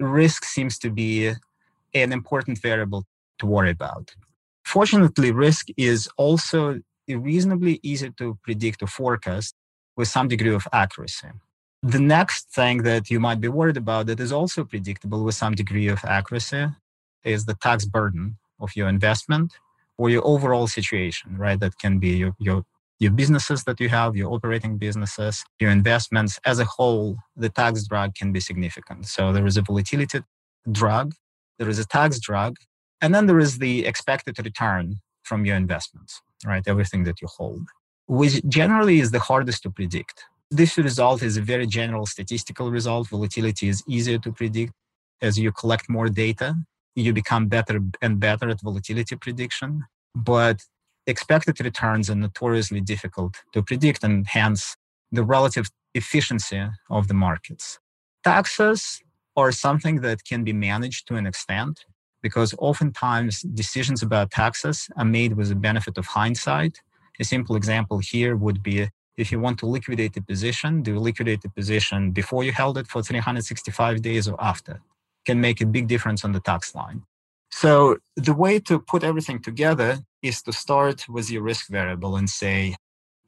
risk 0.00 0.44
seems 0.44 0.78
to 0.80 0.90
be 0.90 1.32
an 1.94 2.12
important 2.12 2.58
variable 2.58 3.04
to 3.38 3.46
worry 3.46 3.70
about. 3.70 4.14
Fortunately, 4.64 5.32
risk 5.32 5.68
is 5.76 6.08
also 6.16 6.80
reasonably 7.08 7.80
easy 7.82 8.10
to 8.18 8.38
predict 8.42 8.82
or 8.82 8.86
forecast 8.86 9.54
with 9.96 10.08
some 10.08 10.28
degree 10.28 10.54
of 10.54 10.66
accuracy. 10.72 11.28
The 11.82 11.98
next 11.98 12.50
thing 12.50 12.82
that 12.82 13.10
you 13.10 13.18
might 13.20 13.40
be 13.40 13.48
worried 13.48 13.78
about 13.78 14.06
that 14.06 14.20
is 14.20 14.32
also 14.32 14.64
predictable 14.64 15.24
with 15.24 15.34
some 15.34 15.54
degree 15.54 15.88
of 15.88 16.04
accuracy 16.04 16.66
is 17.24 17.46
the 17.46 17.54
tax 17.54 17.84
burden 17.84 18.36
of 18.60 18.76
your 18.76 18.88
investment 18.88 19.54
or 19.96 20.10
your 20.10 20.26
overall 20.26 20.66
situation, 20.66 21.36
right? 21.36 21.58
That 21.58 21.78
can 21.78 21.98
be 21.98 22.10
your, 22.10 22.34
your, 22.38 22.64
your 22.98 23.10
businesses 23.10 23.64
that 23.64 23.80
you 23.80 23.88
have, 23.88 24.14
your 24.14 24.32
operating 24.32 24.76
businesses, 24.76 25.44
your 25.58 25.70
investments 25.70 26.38
as 26.44 26.58
a 26.58 26.64
whole, 26.64 27.16
the 27.36 27.48
tax 27.48 27.86
drag 27.86 28.14
can 28.14 28.30
be 28.32 28.40
significant. 28.40 29.06
So 29.06 29.32
there 29.32 29.46
is 29.46 29.56
a 29.56 29.62
volatility 29.62 30.20
drag, 30.70 31.14
there 31.60 31.68
is 31.68 31.78
a 31.78 31.86
tax 31.86 32.18
drag, 32.18 32.54
and 33.02 33.14
then 33.14 33.26
there 33.26 33.38
is 33.38 33.58
the 33.58 33.86
expected 33.86 34.34
return 34.42 34.96
from 35.22 35.44
your 35.44 35.56
investments, 35.56 36.22
right? 36.44 36.66
Everything 36.66 37.04
that 37.04 37.20
you 37.20 37.28
hold, 37.38 37.64
which 38.06 38.42
generally 38.48 38.98
is 38.98 39.10
the 39.10 39.20
hardest 39.20 39.62
to 39.64 39.70
predict. 39.70 40.24
This 40.50 40.78
result 40.78 41.22
is 41.22 41.36
a 41.36 41.42
very 41.42 41.66
general 41.66 42.06
statistical 42.06 42.70
result. 42.70 43.08
Volatility 43.08 43.68
is 43.68 43.84
easier 43.86 44.18
to 44.18 44.32
predict. 44.32 44.72
As 45.20 45.38
you 45.38 45.52
collect 45.52 45.88
more 45.90 46.08
data, 46.08 46.54
you 46.96 47.12
become 47.12 47.46
better 47.46 47.78
and 48.00 48.18
better 48.18 48.48
at 48.48 48.62
volatility 48.62 49.14
prediction. 49.16 49.84
But 50.14 50.62
expected 51.06 51.60
returns 51.60 52.08
are 52.10 52.14
notoriously 52.14 52.80
difficult 52.80 53.34
to 53.52 53.62
predict 53.62 54.02
and 54.02 54.26
hence 54.26 54.76
the 55.12 55.24
relative 55.24 55.66
efficiency 55.94 56.62
of 56.88 57.08
the 57.08 57.14
markets. 57.14 57.78
Taxes 58.24 59.02
are 59.40 59.52
something 59.52 59.96
that 60.06 60.24
can 60.24 60.44
be 60.44 60.52
managed 60.52 61.08
to 61.08 61.14
an 61.16 61.26
extent 61.26 61.84
because 62.22 62.54
oftentimes 62.58 63.40
decisions 63.62 64.02
about 64.02 64.30
taxes 64.30 64.88
are 64.96 65.04
made 65.04 65.32
with 65.38 65.48
the 65.48 65.54
benefit 65.54 65.96
of 65.98 66.06
hindsight. 66.06 66.80
A 67.18 67.24
simple 67.24 67.56
example 67.56 67.98
here 67.98 68.36
would 68.36 68.62
be 68.62 68.88
if 69.16 69.30
you 69.32 69.38
want 69.40 69.58
to 69.58 69.66
liquidate 69.66 70.16
a 70.16 70.22
position, 70.22 70.82
do 70.82 70.92
you 70.94 71.00
liquidate 71.00 71.42
the 71.42 71.50
position 71.50 72.10
before 72.10 72.42
you 72.44 72.52
held 72.52 72.78
it 72.78 72.86
for 72.86 73.02
365 73.02 74.02
days 74.02 74.28
or 74.28 74.36
after? 74.42 74.80
Can 75.26 75.40
make 75.40 75.60
a 75.60 75.66
big 75.66 75.86
difference 75.88 76.24
on 76.24 76.32
the 76.32 76.40
tax 76.40 76.74
line. 76.74 77.02
So 77.50 77.98
the 78.16 78.32
way 78.32 78.60
to 78.60 78.78
put 78.78 79.04
everything 79.04 79.42
together 79.42 79.98
is 80.22 80.42
to 80.42 80.52
start 80.52 81.08
with 81.08 81.30
your 81.30 81.42
risk 81.42 81.68
variable 81.68 82.16
and 82.16 82.30
say, 82.30 82.76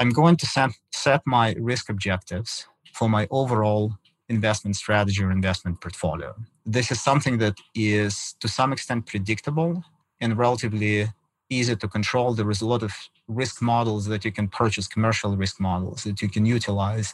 I'm 0.01 0.11
going 0.11 0.37
to 0.37 0.73
set 0.93 1.21
my 1.27 1.55
risk 1.59 1.91
objectives 1.91 2.67
for 2.95 3.09
my 3.09 3.27
overall 3.31 3.95
investment 4.37 4.75
strategy 4.77 5.21
or 5.23 5.31
investment 5.31 5.81
portfolio. 5.81 6.31
This 6.77 6.91
is 6.91 6.99
something 7.11 7.39
that 7.39 7.57
is 7.75 8.35
to 8.41 8.49
some 8.49 8.71
extent 8.73 9.01
predictable 9.13 9.85
and 10.23 10.39
relatively 10.47 11.09
easy 11.51 11.77
to 11.77 11.89
control. 11.97 12.29
There 12.35 12.51
is 12.51 12.63
a 12.63 12.67
lot 12.75 12.83
of 12.83 12.93
risk 13.29 13.57
models 13.73 14.03
that 14.07 14.25
you 14.27 14.33
can 14.39 14.49
purchase, 14.49 14.87
commercial 14.97 15.37
risk 15.45 15.57
models 15.61 15.99
that 16.05 16.23
you 16.23 16.29
can 16.29 16.45
utilize 16.47 17.09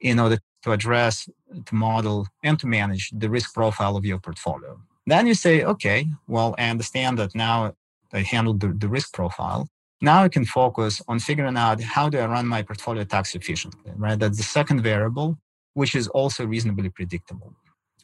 in 0.00 0.18
order 0.24 0.38
to 0.64 0.72
address, 0.72 1.28
to 1.68 1.74
model, 1.74 2.26
and 2.42 2.58
to 2.62 2.66
manage 2.66 3.04
the 3.22 3.30
risk 3.36 3.54
profile 3.54 3.96
of 3.96 4.04
your 4.04 4.18
portfolio. 4.18 4.72
Then 5.06 5.26
you 5.26 5.34
say, 5.34 5.54
okay, 5.72 6.06
well, 6.26 6.54
I 6.58 6.70
understand 6.74 7.18
that 7.18 7.34
now 7.34 7.74
I 8.12 8.20
handled 8.34 8.60
the, 8.60 8.68
the 8.68 8.88
risk 8.88 9.12
profile. 9.12 9.68
Now 10.00 10.18
I 10.24 10.28
can 10.28 10.44
focus 10.44 11.02
on 11.08 11.18
figuring 11.18 11.56
out 11.56 11.80
how 11.80 12.08
do 12.08 12.18
I 12.18 12.26
run 12.26 12.46
my 12.46 12.62
portfolio 12.62 13.04
tax 13.04 13.34
efficiently, 13.34 13.92
right? 13.96 14.18
That's 14.18 14.38
the 14.42 14.48
second 14.58 14.80
variable 14.82 15.38
which 15.74 15.94
is 15.94 16.08
also 16.08 16.46
reasonably 16.46 16.88
predictable. 16.88 17.54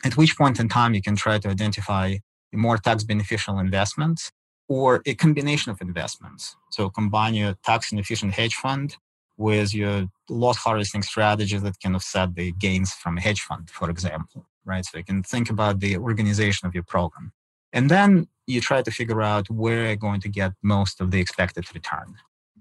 At 0.04 0.16
which 0.16 0.36
point 0.36 0.60
in 0.60 0.68
time 0.68 0.94
you 0.94 1.02
can 1.02 1.16
try 1.16 1.38
to 1.38 1.48
identify 1.48 2.16
more 2.52 2.78
tax 2.78 3.04
beneficial 3.04 3.58
investments 3.58 4.30
or 4.68 5.02
a 5.06 5.14
combination 5.14 5.72
of 5.72 5.80
investments. 5.80 6.56
So 6.70 6.90
combine 6.90 7.34
your 7.34 7.54
tax 7.64 7.92
efficient 7.92 8.34
hedge 8.34 8.54
fund 8.54 8.96
with 9.36 9.74
your 9.74 10.06
loss 10.28 10.58
harvesting 10.58 11.02
strategy 11.02 11.58
that 11.58 11.80
can 11.80 11.94
offset 11.94 12.34
the 12.34 12.52
gains 12.52 12.92
from 12.92 13.18
a 13.18 13.20
hedge 13.20 13.40
fund, 13.40 13.70
for 13.70 13.88
example, 13.90 14.46
right? 14.64 14.84
So 14.84 14.98
you 14.98 15.04
can 15.04 15.22
think 15.22 15.50
about 15.50 15.80
the 15.80 15.96
organization 15.96 16.68
of 16.68 16.74
your 16.74 16.84
program. 16.84 17.32
And 17.72 17.90
then 17.90 18.28
you 18.46 18.60
try 18.60 18.82
to 18.82 18.90
figure 18.90 19.22
out 19.22 19.48
where 19.48 19.86
you're 19.86 19.96
going 19.96 20.20
to 20.22 20.28
get 20.28 20.52
most 20.62 21.00
of 21.00 21.10
the 21.10 21.20
expected 21.20 21.64
return. 21.74 22.16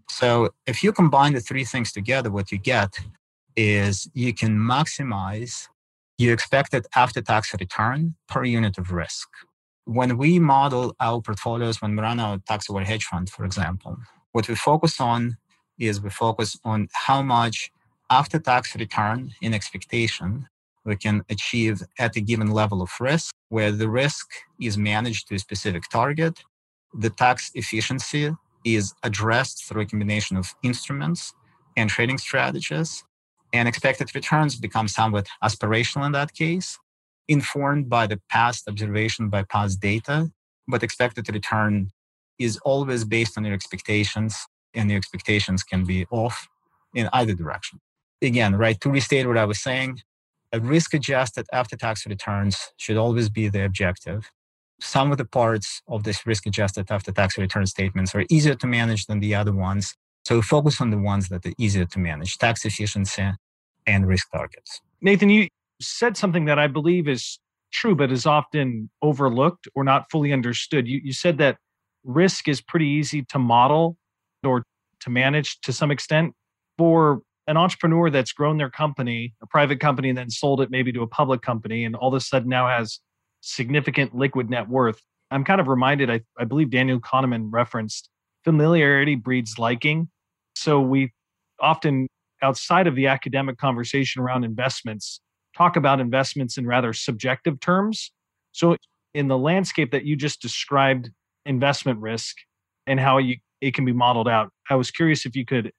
So 0.09 0.49
if 0.65 0.83
you 0.83 0.91
combine 0.91 1.33
the 1.33 1.41
three 1.41 1.65
things 1.65 1.91
together, 1.91 2.31
what 2.31 2.51
you 2.51 2.57
get 2.57 2.99
is 3.59 4.09
you 4.13 4.33
can 4.33 4.57
maximize 4.57 5.67
your 6.17 6.33
expected 6.33 6.87
after 6.95 7.21
tax 7.21 7.53
return 7.59 8.15
per 8.29 8.45
unit 8.45 8.77
of 8.77 8.91
risk. 8.91 9.27
When 9.83 10.17
we 10.17 10.39
model 10.39 10.95
our 11.01 11.19
portfolios, 11.21 11.81
when 11.81 11.93
we 11.95 12.01
run 12.01 12.21
our 12.21 12.37
tax 12.47 12.69
aware 12.69 12.85
hedge 12.85 13.03
fund, 13.03 13.29
for 13.29 13.43
example, 13.43 13.97
what 14.31 14.47
we 14.47 14.55
focus 14.55 15.01
on 15.01 15.37
is 15.77 16.01
we 16.01 16.09
focus 16.09 16.57
on 16.63 16.87
how 16.93 17.21
much 17.21 17.69
after 18.09 18.39
tax 18.39 18.75
return 18.75 19.33
in 19.41 19.53
expectation 19.53 20.47
we 20.85 20.95
can 20.95 21.23
achieve 21.29 21.83
at 21.99 22.15
a 22.15 22.21
given 22.21 22.51
level 22.51 22.81
of 22.81 22.91
risk, 23.01 23.35
where 23.49 23.73
the 23.73 23.89
risk 23.89 24.27
is 24.61 24.77
managed 24.77 25.27
to 25.27 25.35
a 25.35 25.39
specific 25.39 25.83
target. 25.89 26.35
The 26.93 27.09
tax 27.09 27.51
efficiency 27.55 28.31
is 28.63 28.93
addressed 29.03 29.65
through 29.65 29.81
a 29.81 29.85
combination 29.85 30.37
of 30.37 30.55
instruments 30.63 31.33
and 31.75 31.89
trading 31.89 32.17
strategies 32.17 33.03
and 33.53 33.67
expected 33.67 34.13
returns 34.15 34.55
become 34.55 34.87
somewhat 34.87 35.27
aspirational 35.43 36.05
in 36.05 36.11
that 36.13 36.33
case, 36.33 36.77
informed 37.27 37.89
by 37.89 38.07
the 38.07 38.19
past 38.29 38.67
observation, 38.67 39.29
by 39.29 39.43
past 39.43 39.79
data. 39.79 40.31
But 40.67 40.83
expected 40.83 41.27
return 41.33 41.89
is 42.37 42.57
always 42.63 43.03
based 43.03 43.37
on 43.37 43.45
your 43.45 43.53
expectations, 43.53 44.35
and 44.73 44.89
your 44.89 44.97
expectations 44.97 45.63
can 45.63 45.83
be 45.83 46.05
off 46.11 46.47
in 46.93 47.09
either 47.13 47.33
direction. 47.33 47.79
Again, 48.21 48.55
right, 48.55 48.79
to 48.81 48.89
restate 48.89 49.27
what 49.27 49.37
I 49.37 49.45
was 49.45 49.61
saying, 49.61 50.01
a 50.51 50.59
risk 50.59 50.93
adjusted 50.93 51.45
after 51.53 51.75
tax 51.75 52.05
returns 52.07 52.57
should 52.77 52.97
always 52.97 53.29
be 53.29 53.49
the 53.49 53.65
objective. 53.65 54.29
Some 54.81 55.11
of 55.11 55.17
the 55.17 55.25
parts 55.25 55.81
of 55.87 56.03
this 56.03 56.25
risk 56.25 56.45
adjusted 56.45 56.89
after 56.89 57.11
tax 57.11 57.37
return 57.37 57.65
statements 57.65 58.15
are 58.15 58.25
easier 58.29 58.55
to 58.55 58.67
manage 58.67 59.05
than 59.05 59.19
the 59.19 59.35
other 59.35 59.53
ones. 59.53 59.95
So 60.29 60.43
focus 60.43 60.79
on 60.79 60.91
the 60.91 60.97
ones 60.99 61.29
that 61.29 61.43
are 61.43 61.53
easier 61.57 61.85
to 61.85 61.97
manage, 61.97 62.37
tax 62.37 62.63
efficiency 62.63 63.31
and 63.87 64.07
risk 64.07 64.29
targets. 64.31 64.79
Nathan, 65.01 65.31
you 65.31 65.47
said 65.81 66.17
something 66.17 66.45
that 66.45 66.59
I 66.59 66.67
believe 66.67 67.07
is 67.07 67.39
true, 67.73 67.95
but 67.95 68.11
is 68.11 68.27
often 68.27 68.91
overlooked 69.01 69.67
or 69.73 69.83
not 69.83 70.05
fully 70.11 70.31
understood. 70.31 70.87
You, 70.87 71.01
you 71.03 71.13
said 71.13 71.39
that 71.39 71.57
risk 72.03 72.47
is 72.47 72.61
pretty 72.61 72.85
easy 72.85 73.23
to 73.23 73.39
model 73.39 73.97
or 74.43 74.61
to 74.99 75.09
manage 75.09 75.59
to 75.61 75.73
some 75.73 75.89
extent. 75.89 76.35
For 76.77 77.21
an 77.47 77.57
entrepreneur 77.57 78.11
that's 78.11 78.31
grown 78.31 78.57
their 78.57 78.69
company, 78.69 79.33
a 79.41 79.47
private 79.47 79.79
company, 79.79 80.09
and 80.09 80.17
then 80.17 80.29
sold 80.29 80.61
it 80.61 80.69
maybe 80.69 80.91
to 80.91 81.01
a 81.01 81.07
public 81.07 81.41
company, 81.41 81.85
and 81.85 81.95
all 81.95 82.09
of 82.09 82.13
a 82.13 82.19
sudden 82.19 82.49
now 82.49 82.67
has 82.67 82.99
significant 83.41 84.13
liquid 84.13 84.47
net 84.47 84.69
worth, 84.69 85.01
I'm 85.31 85.43
kind 85.43 85.59
of 85.59 85.67
reminded, 85.67 86.11
I, 86.11 86.21
I 86.37 86.43
believe 86.43 86.69
Daniel 86.69 86.99
Kahneman 86.99 87.47
referenced 87.51 88.11
familiarity 88.43 89.15
breeds 89.15 89.57
liking. 89.57 90.07
So 90.59 90.81
we 90.81 91.11
often, 91.59 92.07
outside 92.41 92.87
of 92.87 92.95
the 92.95 93.07
academic 93.07 93.57
conversation 93.57 94.21
around 94.21 94.43
investments, 94.43 95.21
talk 95.57 95.75
about 95.75 95.99
investments 95.99 96.57
in 96.57 96.65
rather 96.67 96.93
subjective 96.93 97.59
terms. 97.59 98.11
So, 98.51 98.75
in 99.13 99.27
the 99.27 99.37
landscape 99.37 99.91
that 99.91 100.05
you 100.05 100.15
just 100.15 100.41
described, 100.41 101.09
investment 101.45 101.99
risk 101.99 102.35
and 102.85 102.99
how 102.99 103.17
you, 103.17 103.37
it 103.61 103.73
can 103.73 103.85
be 103.85 103.93
modeled 103.93 104.27
out, 104.27 104.51
I 104.69 104.75
was 104.75 104.91
curious 104.91 105.25
if 105.25 105.35
you 105.35 105.45
could 105.45 105.71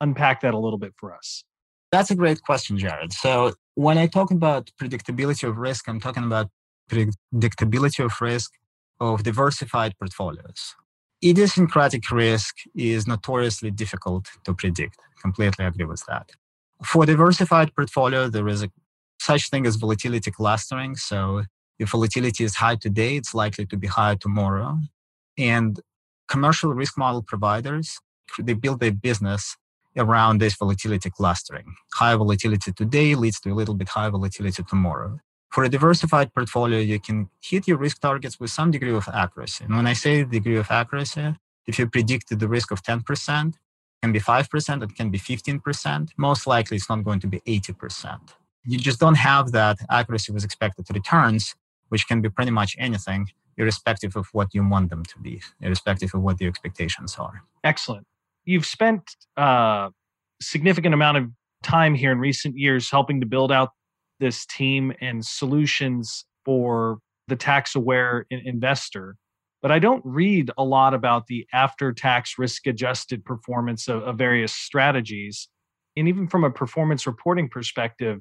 unpack 0.00 0.40
that 0.40 0.54
a 0.54 0.58
little 0.58 0.78
bit 0.78 0.94
for 0.96 1.14
us. 1.14 1.44
That's 1.92 2.10
a 2.10 2.14
great 2.14 2.42
question, 2.42 2.78
Jared. 2.78 3.12
So 3.12 3.54
when 3.74 3.98
I 3.98 4.06
talk 4.06 4.30
about 4.30 4.70
predictability 4.80 5.46
of 5.48 5.58
risk, 5.58 5.88
I'm 5.88 6.00
talking 6.00 6.24
about 6.24 6.48
predictability 6.90 8.04
of 8.04 8.12
risk 8.20 8.52
of 9.00 9.22
diversified 9.22 9.94
portfolios. 9.98 10.74
Idiosyncratic 11.24 12.10
risk 12.10 12.56
is 12.74 13.06
notoriously 13.06 13.70
difficult 13.70 14.26
to 14.44 14.54
predict. 14.54 14.96
Completely 15.20 15.64
agree 15.64 15.84
with 15.84 16.04
that. 16.06 16.30
For 16.84 17.04
diversified 17.06 17.74
portfolio, 17.74 18.28
there 18.28 18.46
is 18.48 18.62
a 18.62 18.70
such 19.20 19.50
thing 19.50 19.66
as 19.66 19.76
volatility 19.76 20.30
clustering. 20.30 20.94
So 20.94 21.42
if 21.78 21.90
volatility 21.90 22.44
is 22.44 22.54
high 22.54 22.76
today, 22.76 23.16
it's 23.16 23.34
likely 23.34 23.66
to 23.66 23.76
be 23.76 23.88
high 23.88 24.14
tomorrow. 24.14 24.78
And 25.36 25.80
commercial 26.28 26.72
risk 26.72 26.96
model 26.96 27.22
providers, 27.22 27.98
they 28.38 28.54
build 28.54 28.78
their 28.80 28.92
business 28.92 29.56
around 29.96 30.40
this 30.40 30.54
volatility 30.54 31.10
clustering. 31.10 31.74
High 31.94 32.14
volatility 32.14 32.72
today 32.72 33.14
leads 33.16 33.40
to 33.40 33.50
a 33.50 33.54
little 33.54 33.74
bit 33.74 33.88
high 33.88 34.08
volatility 34.08 34.62
tomorrow. 34.62 35.18
For 35.50 35.64
a 35.64 35.68
diversified 35.68 36.34
portfolio, 36.34 36.78
you 36.78 37.00
can 37.00 37.30
hit 37.40 37.66
your 37.66 37.78
risk 37.78 38.00
targets 38.00 38.38
with 38.38 38.50
some 38.50 38.70
degree 38.70 38.92
of 38.92 39.08
accuracy. 39.12 39.64
And 39.64 39.76
when 39.76 39.86
I 39.86 39.94
say 39.94 40.24
degree 40.24 40.56
of 40.56 40.70
accuracy, 40.70 41.34
if 41.66 41.78
you 41.78 41.86
predicted 41.86 42.38
the 42.40 42.48
risk 42.48 42.70
of 42.70 42.82
10%, 42.82 43.48
it 43.48 43.54
can 44.02 44.12
be 44.12 44.20
5%, 44.20 44.82
it 44.82 44.94
can 44.94 45.10
be 45.10 45.18
15%. 45.18 46.10
Most 46.16 46.46
likely 46.46 46.76
it's 46.76 46.88
not 46.88 47.02
going 47.02 47.20
to 47.20 47.26
be 47.26 47.40
80%. 47.40 48.18
You 48.64 48.78
just 48.78 49.00
don't 49.00 49.16
have 49.16 49.52
that 49.52 49.78
accuracy 49.90 50.32
with 50.32 50.44
expected 50.44 50.86
returns, 50.92 51.54
which 51.88 52.06
can 52.06 52.20
be 52.20 52.28
pretty 52.28 52.50
much 52.50 52.76
anything, 52.78 53.28
irrespective 53.56 54.16
of 54.16 54.28
what 54.32 54.54
you 54.54 54.66
want 54.68 54.90
them 54.90 55.04
to 55.04 55.18
be, 55.18 55.40
irrespective 55.60 56.14
of 56.14 56.20
what 56.20 56.38
the 56.38 56.46
expectations 56.46 57.16
are. 57.18 57.42
Excellent. 57.64 58.06
You've 58.44 58.66
spent 58.66 59.16
a 59.36 59.40
uh, 59.40 59.90
significant 60.40 60.94
amount 60.94 61.16
of 61.16 61.30
time 61.62 61.94
here 61.94 62.12
in 62.12 62.18
recent 62.18 62.56
years 62.56 62.90
helping 62.90 63.20
to 63.20 63.26
build 63.26 63.50
out 63.50 63.70
this 64.20 64.46
team 64.46 64.92
and 65.00 65.24
solutions 65.24 66.24
for 66.44 66.98
the 67.28 67.36
tax 67.36 67.74
aware 67.74 68.26
investor. 68.30 69.16
But 69.60 69.72
I 69.72 69.78
don't 69.78 70.02
read 70.04 70.50
a 70.56 70.64
lot 70.64 70.94
about 70.94 71.26
the 71.26 71.46
after 71.52 71.92
tax 71.92 72.38
risk 72.38 72.66
adjusted 72.66 73.24
performance 73.24 73.88
of, 73.88 74.02
of 74.02 74.16
various 74.16 74.52
strategies. 74.52 75.48
And 75.96 76.08
even 76.08 76.28
from 76.28 76.44
a 76.44 76.50
performance 76.50 77.06
reporting 77.06 77.48
perspective, 77.48 78.20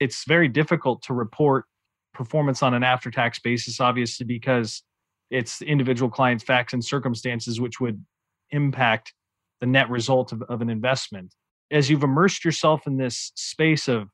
it's 0.00 0.24
very 0.26 0.48
difficult 0.48 1.02
to 1.02 1.14
report 1.14 1.66
performance 2.14 2.62
on 2.62 2.74
an 2.74 2.82
after 2.82 3.10
tax 3.10 3.38
basis, 3.38 3.80
obviously, 3.80 4.24
because 4.24 4.82
it's 5.30 5.60
individual 5.60 6.10
clients' 6.10 6.42
facts 6.42 6.72
and 6.72 6.84
circumstances 6.84 7.60
which 7.60 7.80
would 7.80 8.02
impact 8.50 9.12
the 9.60 9.66
net 9.66 9.90
result 9.90 10.32
of, 10.32 10.42
of 10.42 10.62
an 10.62 10.70
investment. 10.70 11.34
As 11.70 11.90
you've 11.90 12.02
immersed 12.02 12.44
yourself 12.44 12.86
in 12.86 12.96
this 12.96 13.30
space 13.34 13.88
of 13.88 14.08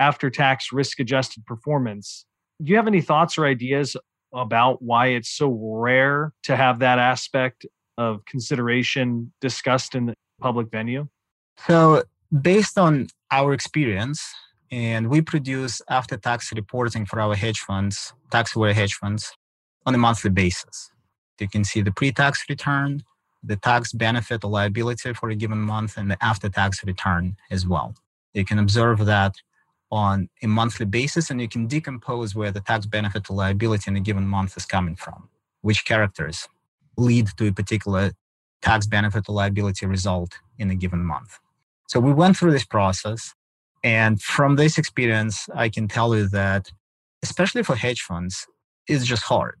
after 0.00 0.30
tax 0.30 0.72
risk 0.72 0.98
adjusted 0.98 1.46
performance. 1.46 2.24
Do 2.60 2.70
you 2.70 2.76
have 2.76 2.88
any 2.88 3.02
thoughts 3.02 3.38
or 3.38 3.46
ideas 3.46 3.96
about 4.34 4.82
why 4.82 5.08
it's 5.08 5.30
so 5.30 5.48
rare 5.50 6.32
to 6.44 6.56
have 6.56 6.80
that 6.80 6.98
aspect 6.98 7.66
of 7.98 8.24
consideration 8.24 9.32
discussed 9.40 9.94
in 9.94 10.06
the 10.06 10.14
public 10.40 10.70
venue? 10.70 11.06
So, 11.66 12.04
based 12.42 12.78
on 12.78 13.08
our 13.30 13.52
experience, 13.52 14.20
and 14.70 15.08
we 15.10 15.20
produce 15.20 15.82
after 15.90 16.16
tax 16.16 16.52
reporting 16.54 17.04
for 17.04 17.20
our 17.20 17.34
hedge 17.34 17.60
funds, 17.60 18.14
tax 18.30 18.56
aware 18.56 18.72
hedge 18.72 18.94
funds, 18.94 19.32
on 19.84 19.94
a 19.94 19.98
monthly 19.98 20.30
basis. 20.30 20.90
You 21.38 21.48
can 21.48 21.64
see 21.64 21.82
the 21.82 21.92
pre 21.92 22.12
tax 22.12 22.44
return, 22.48 23.02
the 23.42 23.56
tax 23.56 23.92
benefit 23.92 24.44
or 24.44 24.50
liability 24.50 25.12
for 25.14 25.28
a 25.30 25.34
given 25.34 25.58
month, 25.58 25.96
and 25.96 26.10
the 26.10 26.22
after 26.24 26.48
tax 26.48 26.84
return 26.84 27.36
as 27.50 27.66
well. 27.66 27.94
You 28.32 28.44
can 28.44 28.58
observe 28.58 29.04
that 29.06 29.34
on 29.90 30.28
a 30.42 30.46
monthly 30.46 30.86
basis 30.86 31.30
and 31.30 31.40
you 31.40 31.48
can 31.48 31.66
decompose 31.66 32.34
where 32.34 32.50
the 32.50 32.60
tax 32.60 32.86
benefit 32.86 33.28
liability 33.28 33.90
in 33.90 33.96
a 33.96 34.00
given 34.00 34.26
month 34.26 34.56
is 34.56 34.64
coming 34.64 34.96
from, 34.96 35.28
which 35.62 35.84
characters 35.84 36.48
lead 36.96 37.28
to 37.36 37.48
a 37.48 37.52
particular 37.52 38.12
tax 38.62 38.86
benefit 38.86 39.28
liability 39.28 39.86
result 39.86 40.38
in 40.58 40.70
a 40.70 40.74
given 40.74 41.04
month. 41.04 41.38
So 41.88 41.98
we 41.98 42.12
went 42.12 42.36
through 42.36 42.52
this 42.52 42.64
process. 42.64 43.34
And 43.82 44.20
from 44.20 44.56
this 44.56 44.78
experience, 44.78 45.48
I 45.54 45.70
can 45.70 45.88
tell 45.88 46.14
you 46.14 46.28
that, 46.28 46.70
especially 47.22 47.62
for 47.62 47.74
hedge 47.74 48.02
funds, 48.02 48.46
it's 48.86 49.06
just 49.06 49.22
hard. 49.22 49.58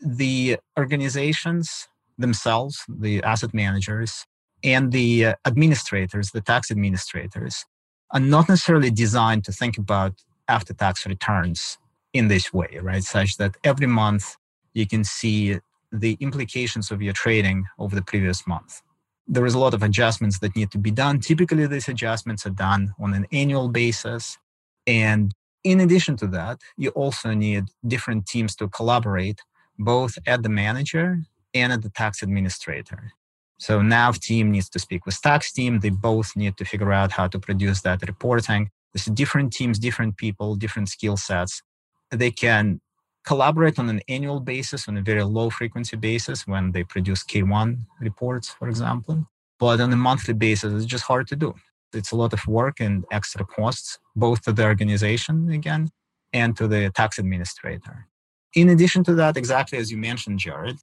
The 0.00 0.58
organizations 0.78 1.86
themselves, 2.16 2.82
the 2.88 3.22
asset 3.22 3.52
managers, 3.52 4.24
and 4.64 4.90
the 4.90 5.26
uh, 5.26 5.34
administrators, 5.46 6.30
the 6.30 6.40
tax 6.40 6.70
administrators, 6.70 7.64
are 8.10 8.20
not 8.20 8.48
necessarily 8.48 8.90
designed 8.90 9.44
to 9.44 9.52
think 9.52 9.78
about 9.78 10.14
after 10.48 10.72
tax 10.72 11.06
returns 11.06 11.78
in 12.12 12.28
this 12.28 12.52
way, 12.52 12.78
right? 12.80 13.04
Such 13.04 13.36
that 13.36 13.56
every 13.64 13.86
month 13.86 14.36
you 14.72 14.86
can 14.86 15.04
see 15.04 15.58
the 15.92 16.16
implications 16.20 16.90
of 16.90 17.02
your 17.02 17.12
trading 17.12 17.66
over 17.78 17.94
the 17.94 18.02
previous 18.02 18.46
month. 18.46 18.82
There 19.26 19.44
is 19.44 19.54
a 19.54 19.58
lot 19.58 19.74
of 19.74 19.82
adjustments 19.82 20.38
that 20.40 20.56
need 20.56 20.70
to 20.70 20.78
be 20.78 20.90
done. 20.90 21.20
Typically, 21.20 21.66
these 21.66 21.88
adjustments 21.88 22.46
are 22.46 22.50
done 22.50 22.94
on 22.98 23.12
an 23.12 23.26
annual 23.30 23.68
basis. 23.68 24.38
And 24.86 25.34
in 25.64 25.80
addition 25.80 26.16
to 26.18 26.26
that, 26.28 26.60
you 26.76 26.90
also 26.90 27.34
need 27.34 27.64
different 27.86 28.26
teams 28.26 28.56
to 28.56 28.68
collaborate 28.68 29.40
both 29.78 30.16
at 30.26 30.42
the 30.42 30.48
manager 30.48 31.20
and 31.54 31.72
at 31.72 31.82
the 31.82 31.90
tax 31.90 32.22
administrator. 32.22 33.12
So 33.58 33.82
NAV 33.82 34.20
team 34.20 34.52
needs 34.52 34.68
to 34.70 34.78
speak 34.78 35.04
with 35.04 35.20
tax 35.20 35.52
team. 35.52 35.80
They 35.80 35.90
both 35.90 36.36
need 36.36 36.56
to 36.58 36.64
figure 36.64 36.92
out 36.92 37.12
how 37.12 37.26
to 37.28 37.38
produce 37.38 37.82
that 37.82 38.06
reporting. 38.06 38.70
There's 38.92 39.06
different 39.06 39.52
teams, 39.52 39.78
different 39.78 40.16
people, 40.16 40.54
different 40.54 40.88
skill 40.88 41.16
sets. 41.16 41.62
They 42.10 42.30
can 42.30 42.80
collaborate 43.24 43.78
on 43.78 43.88
an 43.88 44.00
annual 44.08 44.40
basis, 44.40 44.88
on 44.88 44.96
a 44.96 45.02
very 45.02 45.24
low 45.24 45.50
frequency 45.50 45.96
basis 45.96 46.46
when 46.46 46.72
they 46.72 46.84
produce 46.84 47.24
K1 47.24 47.80
reports, 48.00 48.48
for 48.48 48.68
example. 48.68 49.26
But 49.58 49.80
on 49.80 49.92
a 49.92 49.96
monthly 49.96 50.34
basis, 50.34 50.72
it's 50.72 50.86
just 50.86 51.04
hard 51.04 51.26
to 51.28 51.36
do. 51.36 51.54
It's 51.92 52.12
a 52.12 52.16
lot 52.16 52.32
of 52.32 52.46
work 52.46 52.80
and 52.80 53.04
extra 53.10 53.44
costs, 53.44 53.98
both 54.14 54.42
to 54.42 54.52
the 54.52 54.64
organization 54.64 55.50
again 55.50 55.90
and 56.32 56.56
to 56.56 56.68
the 56.68 56.90
tax 56.90 57.18
administrator. 57.18 58.06
In 58.54 58.68
addition 58.68 59.04
to 59.04 59.14
that, 59.14 59.36
exactly 59.36 59.78
as 59.78 59.90
you 59.90 59.98
mentioned, 59.98 60.38
Jared, 60.38 60.78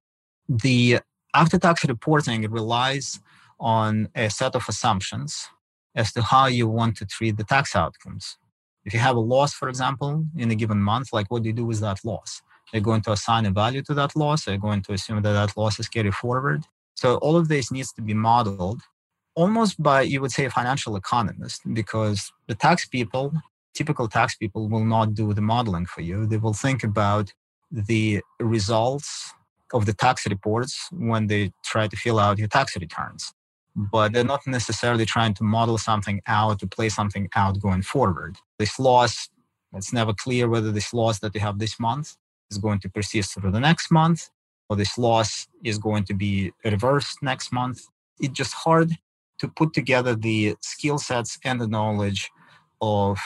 the 0.48 1.00
after 1.36 1.58
tax 1.60 1.84
reporting 1.86 2.44
it 2.44 2.52
relies 2.52 3.20
on 3.60 4.10
a 4.16 4.30
set 4.30 4.56
of 4.56 4.64
assumptions 4.68 5.48
as 5.96 6.12
to 6.14 6.22
how 6.22 6.46
you 6.48 6.68
want 6.68 6.98
to 6.98 7.06
treat 7.06 7.38
the 7.38 7.44
tax 7.44 7.76
outcomes. 7.76 8.38
If 8.86 8.94
you 8.94 9.00
have 9.00 9.16
a 9.16 9.28
loss, 9.34 9.54
for 9.54 9.68
example, 9.70 10.26
in 10.38 10.52
a 10.52 10.56
given 10.56 10.82
month, 10.82 11.08
like 11.14 11.28
what 11.32 11.44
do 11.44 11.50
you 11.50 11.54
do 11.62 11.66
with 11.66 11.80
that 11.80 12.00
loss? 12.04 12.42
They're 12.72 12.82
going 12.82 13.02
to 13.04 13.12
assign 13.12 13.46
a 13.46 13.52
value 13.52 13.82
to 13.84 13.94
that 13.94 14.16
loss. 14.16 14.46
They're 14.46 14.58
going 14.58 14.82
to 14.84 14.94
assume 14.94 15.22
that 15.22 15.34
that 15.34 15.58
loss 15.58 15.80
is 15.80 15.88
carried 15.88 16.14
forward. 16.14 16.64
So 16.96 17.16
all 17.18 17.36
of 17.38 17.48
this 17.48 17.72
needs 17.72 17.92
to 17.94 18.02
be 18.02 18.14
modeled 18.14 18.82
almost 19.36 19.82
by, 19.82 20.02
you 20.02 20.22
would 20.22 20.32
say, 20.32 20.46
a 20.46 20.50
financial 20.50 20.96
economist, 20.96 21.62
because 21.74 22.32
the 22.48 22.56
tax 22.56 22.86
people, 22.86 23.34
typical 23.74 24.08
tax 24.08 24.36
people, 24.36 24.70
will 24.70 24.86
not 24.86 25.14
do 25.14 25.34
the 25.34 25.42
modeling 25.42 25.86
for 25.86 26.02
you. 26.02 26.26
They 26.26 26.38
will 26.38 26.54
think 26.54 26.84
about 26.84 27.34
the 27.72 28.22
results 28.40 29.34
of 29.74 29.86
the 29.86 29.94
tax 29.94 30.26
reports 30.28 30.90
when 30.92 31.28
they 31.28 31.52
try 31.64 31.88
to 31.88 31.96
fill 31.96 32.20
out 32.20 32.38
your 32.38 32.48
tax 32.48 32.76
returns. 32.78 33.34
But 33.76 34.14
they're 34.14 34.24
not 34.24 34.48
necessarily 34.48 35.06
trying 35.06 35.34
to 35.36 35.44
model 35.44 35.78
something 35.78 36.22
out 36.28 36.60
to 36.60 36.68
play 36.68 36.90
something 36.90 37.28
out 37.36 37.60
going 37.60 37.82
forward. 37.82 38.38
This 38.58 38.80
loss, 38.80 39.30
it's 39.74 39.92
never 39.92 40.14
clear 40.14 40.48
whether 40.48 40.72
this 40.72 40.94
loss 40.94 41.20
that 41.20 41.36
you 41.36 41.42
have 41.42 41.60
this 41.60 41.80
month 41.80 42.16
is 42.50 42.58
going 42.58 42.80
to 42.80 42.90
persist 42.90 43.34
through 43.34 43.52
the 43.52 43.60
next 43.60 43.92
month 43.92 44.30
or 44.70 44.76
this 44.76 44.98
loss 44.98 45.48
is 45.64 45.78
going 45.78 46.06
to 46.06 46.14
be 46.14 46.52
reversed 46.64 47.18
next 47.22 47.52
month. 47.52 47.82
It's 48.20 48.34
just 48.34 48.54
hard 48.54 48.98
to 49.40 49.48
put 49.48 49.74
together 49.74 50.16
the 50.16 50.56
skill 50.62 50.98
sets 50.98 51.38
and 51.44 51.60
the 51.60 51.68
knowledge 51.68 52.32
of 52.82 53.20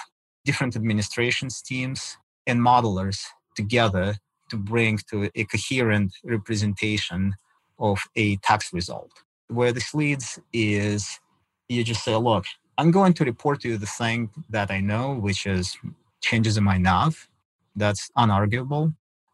different 0.45 0.75
administrations 0.75 1.62
teams 1.62 2.17
and 2.47 2.60
modelers 2.60 3.25
together 3.56 4.15
to 4.49 4.57
bring 4.57 4.99
to 5.09 5.29
a 5.35 5.43
coherent 5.45 6.13
representation 6.23 7.35
of 7.79 7.99
a 8.15 8.35
tax 8.38 8.73
result. 8.73 9.12
Where 9.47 9.71
this 9.71 9.93
leads 9.93 10.39
is 10.53 11.19
you 11.67 11.83
just 11.83 12.03
say, 12.03 12.15
look, 12.15 12.45
I'm 12.77 12.91
going 12.91 13.13
to 13.13 13.25
report 13.25 13.62
to 13.62 13.69
you 13.69 13.77
the 13.77 13.85
thing 13.85 14.29
that 14.49 14.71
I 14.71 14.79
know, 14.79 15.15
which 15.15 15.45
is 15.45 15.77
changes 16.21 16.57
in 16.57 16.63
my 16.63 16.77
NAV. 16.77 17.27
That's 17.75 18.09
unarguable. 18.17 18.93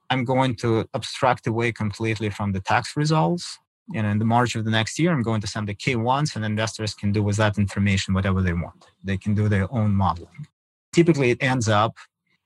I'm 0.10 0.23
going 0.23 0.56
to 0.58 0.88
abstract 0.93 1.47
away 1.47 1.71
completely 1.71 2.30
from 2.30 2.51
the 2.51 2.62
tax 2.62 2.95
results. 2.95 3.60
And 3.93 4.08
in 4.08 4.17
the 4.17 4.25
March 4.25 4.56
of 4.56 4.65
the 4.65 4.71
next 4.71 4.97
year, 4.97 5.12
I'm 5.12 5.21
going 5.21 5.41
to 5.41 5.47
send 5.47 5.67
the 5.67 5.75
K1s, 5.75 6.36
and 6.36 6.43
investors 6.43 6.95
can 6.95 7.12
do 7.12 7.21
with 7.21 7.38
that 7.38 7.58
information 7.58 8.13
whatever 8.13 8.41
they 8.41 8.54
want. 8.54 8.88
They 9.04 9.17
can 9.17 9.36
do 9.36 9.47
their 9.47 9.71
own 9.71 9.93
modeling. 9.93 10.47
Typically, 10.91 11.30
it 11.30 11.43
ends 11.43 11.69
up 11.69 11.95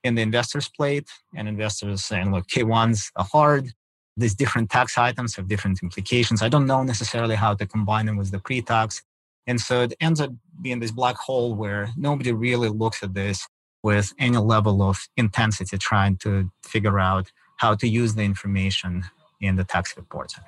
in 0.04 0.14
the 0.14 0.22
investor's 0.22 0.68
plate, 0.68 1.08
and 1.36 1.48
investors 1.48 2.04
saying, 2.04 2.32
look, 2.32 2.46
K1s 2.48 3.10
are 3.16 3.24
hard. 3.30 3.72
These 4.16 4.34
different 4.34 4.70
tax 4.70 4.98
items 4.98 5.36
have 5.36 5.48
different 5.48 5.82
implications. 5.82 6.42
I 6.42 6.48
don't 6.48 6.66
know 6.66 6.82
necessarily 6.82 7.36
how 7.36 7.54
to 7.54 7.66
combine 7.66 8.06
them 8.06 8.16
with 8.16 8.30
the 8.30 8.38
pre 8.38 8.62
tax. 8.62 9.02
And 9.46 9.60
so 9.60 9.82
it 9.82 9.94
ends 10.00 10.20
up 10.20 10.30
being 10.60 10.80
this 10.80 10.90
black 10.90 11.16
hole 11.16 11.54
where 11.54 11.88
nobody 11.96 12.32
really 12.32 12.68
looks 12.68 13.02
at 13.02 13.14
this 13.14 13.46
with 13.82 14.12
any 14.18 14.36
level 14.36 14.82
of 14.82 14.98
intensity 15.16 15.78
trying 15.78 16.16
to 16.18 16.50
figure 16.62 16.98
out 16.98 17.30
how 17.56 17.74
to 17.74 17.88
use 17.88 18.14
the 18.14 18.22
information 18.22 19.04
in 19.40 19.56
the 19.56 19.64
tax 19.64 19.96
reports. 19.96 20.38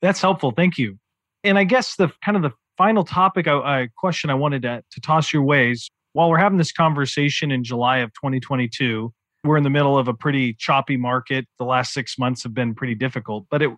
That's 0.00 0.20
helpful. 0.20 0.50
Thank 0.50 0.78
you. 0.78 0.98
And 1.44 1.58
I 1.58 1.64
guess 1.64 1.96
the 1.96 2.10
kind 2.24 2.36
of 2.36 2.42
the 2.42 2.52
final 2.76 3.04
topic, 3.04 3.46
I, 3.46 3.88
question 3.96 4.30
I 4.30 4.34
wanted 4.34 4.62
to, 4.62 4.82
to 4.90 5.00
toss 5.00 5.32
your 5.32 5.42
ways 5.42 5.90
while 6.12 6.28
we're 6.28 6.38
having 6.38 6.58
this 6.58 6.72
conversation 6.72 7.50
in 7.50 7.64
July 7.64 7.98
of 7.98 8.10
2022, 8.14 9.12
we're 9.44 9.56
in 9.56 9.64
the 9.64 9.70
middle 9.70 9.98
of 9.98 10.08
a 10.08 10.14
pretty 10.14 10.54
choppy 10.54 10.96
market. 10.96 11.46
The 11.58 11.64
last 11.64 11.92
six 11.92 12.18
months 12.18 12.42
have 12.42 12.54
been 12.54 12.74
pretty 12.74 12.94
difficult, 12.94 13.46
but 13.50 13.62
it, 13.62 13.70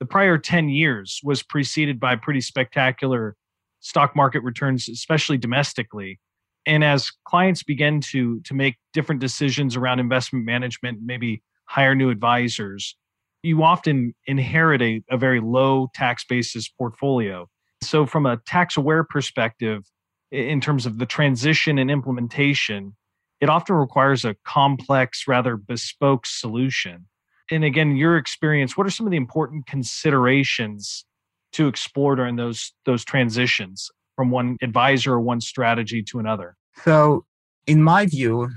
the 0.00 0.06
prior 0.06 0.36
10 0.36 0.68
years 0.68 1.20
was 1.22 1.42
preceded 1.42 1.98
by 1.98 2.16
pretty 2.16 2.40
spectacular 2.40 3.36
stock 3.80 4.14
market 4.14 4.42
returns, 4.42 4.88
especially 4.88 5.38
domestically. 5.38 6.18
And 6.66 6.82
as 6.82 7.10
clients 7.24 7.62
begin 7.62 8.00
to, 8.12 8.40
to 8.40 8.54
make 8.54 8.76
different 8.92 9.20
decisions 9.20 9.76
around 9.76 10.00
investment 10.00 10.44
management, 10.44 10.98
maybe 11.02 11.42
hire 11.66 11.94
new 11.94 12.10
advisors, 12.10 12.96
you 13.42 13.62
often 13.62 14.14
inherit 14.26 14.82
a, 14.82 15.02
a 15.08 15.16
very 15.16 15.40
low 15.40 15.88
tax 15.94 16.24
basis 16.24 16.68
portfolio. 16.68 17.48
So, 17.82 18.06
from 18.06 18.26
a 18.26 18.38
tax 18.46 18.76
aware 18.76 19.04
perspective, 19.04 19.84
in 20.30 20.60
terms 20.60 20.86
of 20.86 20.98
the 20.98 21.06
transition 21.06 21.78
and 21.78 21.90
implementation, 21.90 22.96
it 23.40 23.48
often 23.48 23.76
requires 23.76 24.24
a 24.24 24.34
complex, 24.44 25.28
rather 25.28 25.56
bespoke 25.56 26.26
solution. 26.26 27.06
And 27.50 27.64
again, 27.64 27.96
your 27.96 28.16
experience, 28.16 28.76
what 28.76 28.86
are 28.86 28.90
some 28.90 29.06
of 29.06 29.10
the 29.10 29.16
important 29.16 29.66
considerations 29.66 31.04
to 31.52 31.68
explore 31.68 32.16
during 32.16 32.36
those 32.36 32.72
those 32.84 33.04
transitions 33.04 33.90
from 34.16 34.30
one 34.30 34.56
advisor 34.62 35.14
or 35.14 35.20
one 35.20 35.40
strategy 35.40 36.02
to 36.04 36.18
another? 36.18 36.56
So, 36.84 37.24
in 37.66 37.82
my 37.82 38.06
view, 38.06 38.50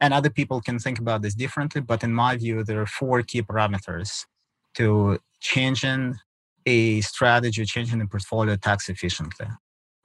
and 0.00 0.14
other 0.14 0.30
people 0.30 0.60
can 0.60 0.78
think 0.78 0.98
about 0.98 1.22
this 1.22 1.34
differently, 1.34 1.80
but 1.80 2.02
in 2.02 2.12
my 2.12 2.36
view, 2.36 2.64
there 2.64 2.80
are 2.80 2.86
four 2.86 3.22
key 3.22 3.42
parameters 3.42 4.24
to 4.74 5.18
changing 5.40 6.16
a 6.66 7.00
strategy, 7.02 7.64
changing 7.64 7.98
the 7.98 8.06
portfolio 8.06 8.56
tax 8.56 8.88
efficiently. 8.88 9.46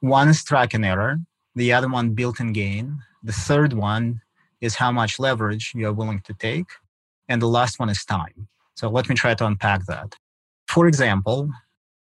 One 0.01 0.29
is 0.29 0.43
tracking 0.43 0.83
error, 0.83 1.17
the 1.55 1.73
other 1.73 1.89
one 1.89 2.12
built 2.12 2.39
in 2.39 2.53
gain, 2.53 3.01
the 3.23 3.31
third 3.31 3.73
one 3.73 4.21
is 4.62 4.75
how 4.75 4.91
much 4.91 5.17
leverage 5.17 5.71
you're 5.73 5.91
willing 5.91 6.21
to 6.21 6.33
take, 6.33 6.67
and 7.27 7.41
the 7.41 7.47
last 7.47 7.79
one 7.79 7.89
is 7.89 8.05
time. 8.05 8.47
So 8.75 8.89
let 8.89 9.10
me 9.10 9.15
try 9.15 9.33
to 9.33 9.45
unpack 9.45 9.88
that. 9.88 10.13
For 10.67 10.88
example, 10.88 11.49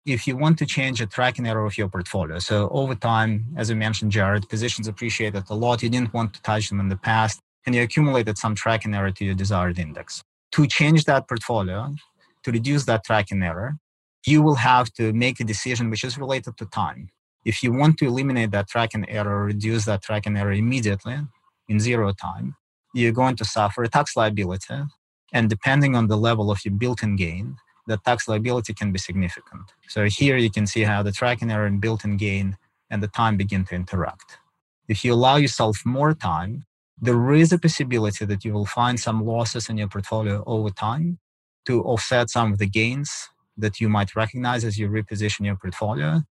if 0.07 0.27
you 0.27 0.39
want 0.39 0.59
to 0.59 0.67
change 0.67 1.03
a 1.03 1.07
tracking 1.07 1.47
error 1.47 1.67
of 1.67 1.77
your 1.77 1.89
portfolio, 1.89 2.39
so 2.39 2.71
over 2.71 2.95
time, 2.95 3.47
as 3.57 3.71
I 3.71 3.75
mentioned, 3.75 4.11
Jared, 4.11 4.49
positions 4.49 4.89
appreciated 4.89 5.45
a 5.51 5.55
lot. 5.55 5.83
You 5.83 5.91
didn't 5.91 6.15
want 6.15 6.33
to 6.33 6.43
touch 6.43 6.71
them 6.71 6.81
in 6.81 6.89
the 6.89 6.97
past, 6.97 7.41
and 7.67 7.75
you 7.75 7.83
accumulated 7.83 8.39
some 8.39 8.55
tracking 8.55 8.95
error 8.95 9.11
to 9.11 9.25
your 9.25 9.35
desired 9.35 9.79
index. 9.79 10.23
To 10.53 10.67
change 10.67 11.05
that 11.05 11.29
portfolio, 11.29 11.95
to 12.43 12.51
reduce 12.51 12.87
that 12.87 13.05
tracking 13.05 13.43
error, 13.43 13.77
you 14.27 14.41
will 14.41 14.57
have 14.57 14.93
to 14.95 15.13
make 15.13 15.41
a 15.41 15.45
decision 15.45 15.91
which 15.91 16.05
is 16.05 16.17
related 16.17 16.57
to 16.57 16.65
time. 16.67 17.11
If 17.45 17.63
you 17.63 17.73
want 17.73 17.99
to 17.99 18.07
eliminate 18.07 18.53
that 18.53 18.69
tracking 18.69 19.09
error, 19.09 19.45
reduce 19.45 19.85
that 19.87 20.03
tracking 20.03 20.37
error 20.37 20.53
immediately 20.53 21.19
in 21.69 21.81
zero 21.81 22.13
time, 22.13 22.57
you're 22.95 23.13
going 23.13 23.37
to 23.37 23.45
suffer 23.45 23.83
a 23.83 23.89
tax 23.89 24.17
liability. 24.17 24.83
And 25.33 25.49
depending 25.49 25.97
on 25.97 26.09
the 26.09 26.17
level 26.17 26.51
of 26.51 26.65
your 26.65 26.75
built-in 26.75 27.17
gain, 27.17 27.57
the 27.87 27.97
tax 27.97 28.29
liability 28.29 28.75
can 28.75 28.93
be 28.93 28.99
significant. 28.99 29.73
So 29.89 30.05
here 30.05 30.37
you 30.37 30.51
can 30.51 30.67
see 30.67 30.83
how 30.83 31.03
the 31.03 31.11
tracking 31.11 31.51
error 31.51 31.67
and 31.67 31.81
built-in 31.81 32.17
gain 32.17 32.57
and 32.91 33.03
the 33.03 33.09
time 33.09 33.37
begin 33.37 33.65
to 33.67 33.75
interact. 33.75 34.39
If 34.89 35.05
you 35.05 35.15
allow 35.15 35.37
yourself 35.37 35.83
more 35.85 36.15
time, 36.15 36.65
there 37.01 37.33
is 37.33 37.53
a 37.53 37.59
possibility 37.59 38.25
that 38.25 38.45
you 38.45 38.53
will 38.53 38.67
find 38.67 39.01
some 39.01 39.25
losses 39.25 39.69
in 39.69 39.79
your 39.79 39.89
portfolio 39.89 40.45
over 40.47 40.71
time 40.71 41.19
to 41.67 41.83
offset 41.83 42.31
some 42.31 42.53
of 42.53 42.59
the 42.59 42.69
gains 42.69 43.31
that 43.57 43.81
you 43.81 43.89
might 43.89 44.15
recognize 44.15 44.65
as 44.65 44.79
you 44.79 44.89
reposition 44.89 45.47
your 45.47 45.57
portfolio 45.57 46.23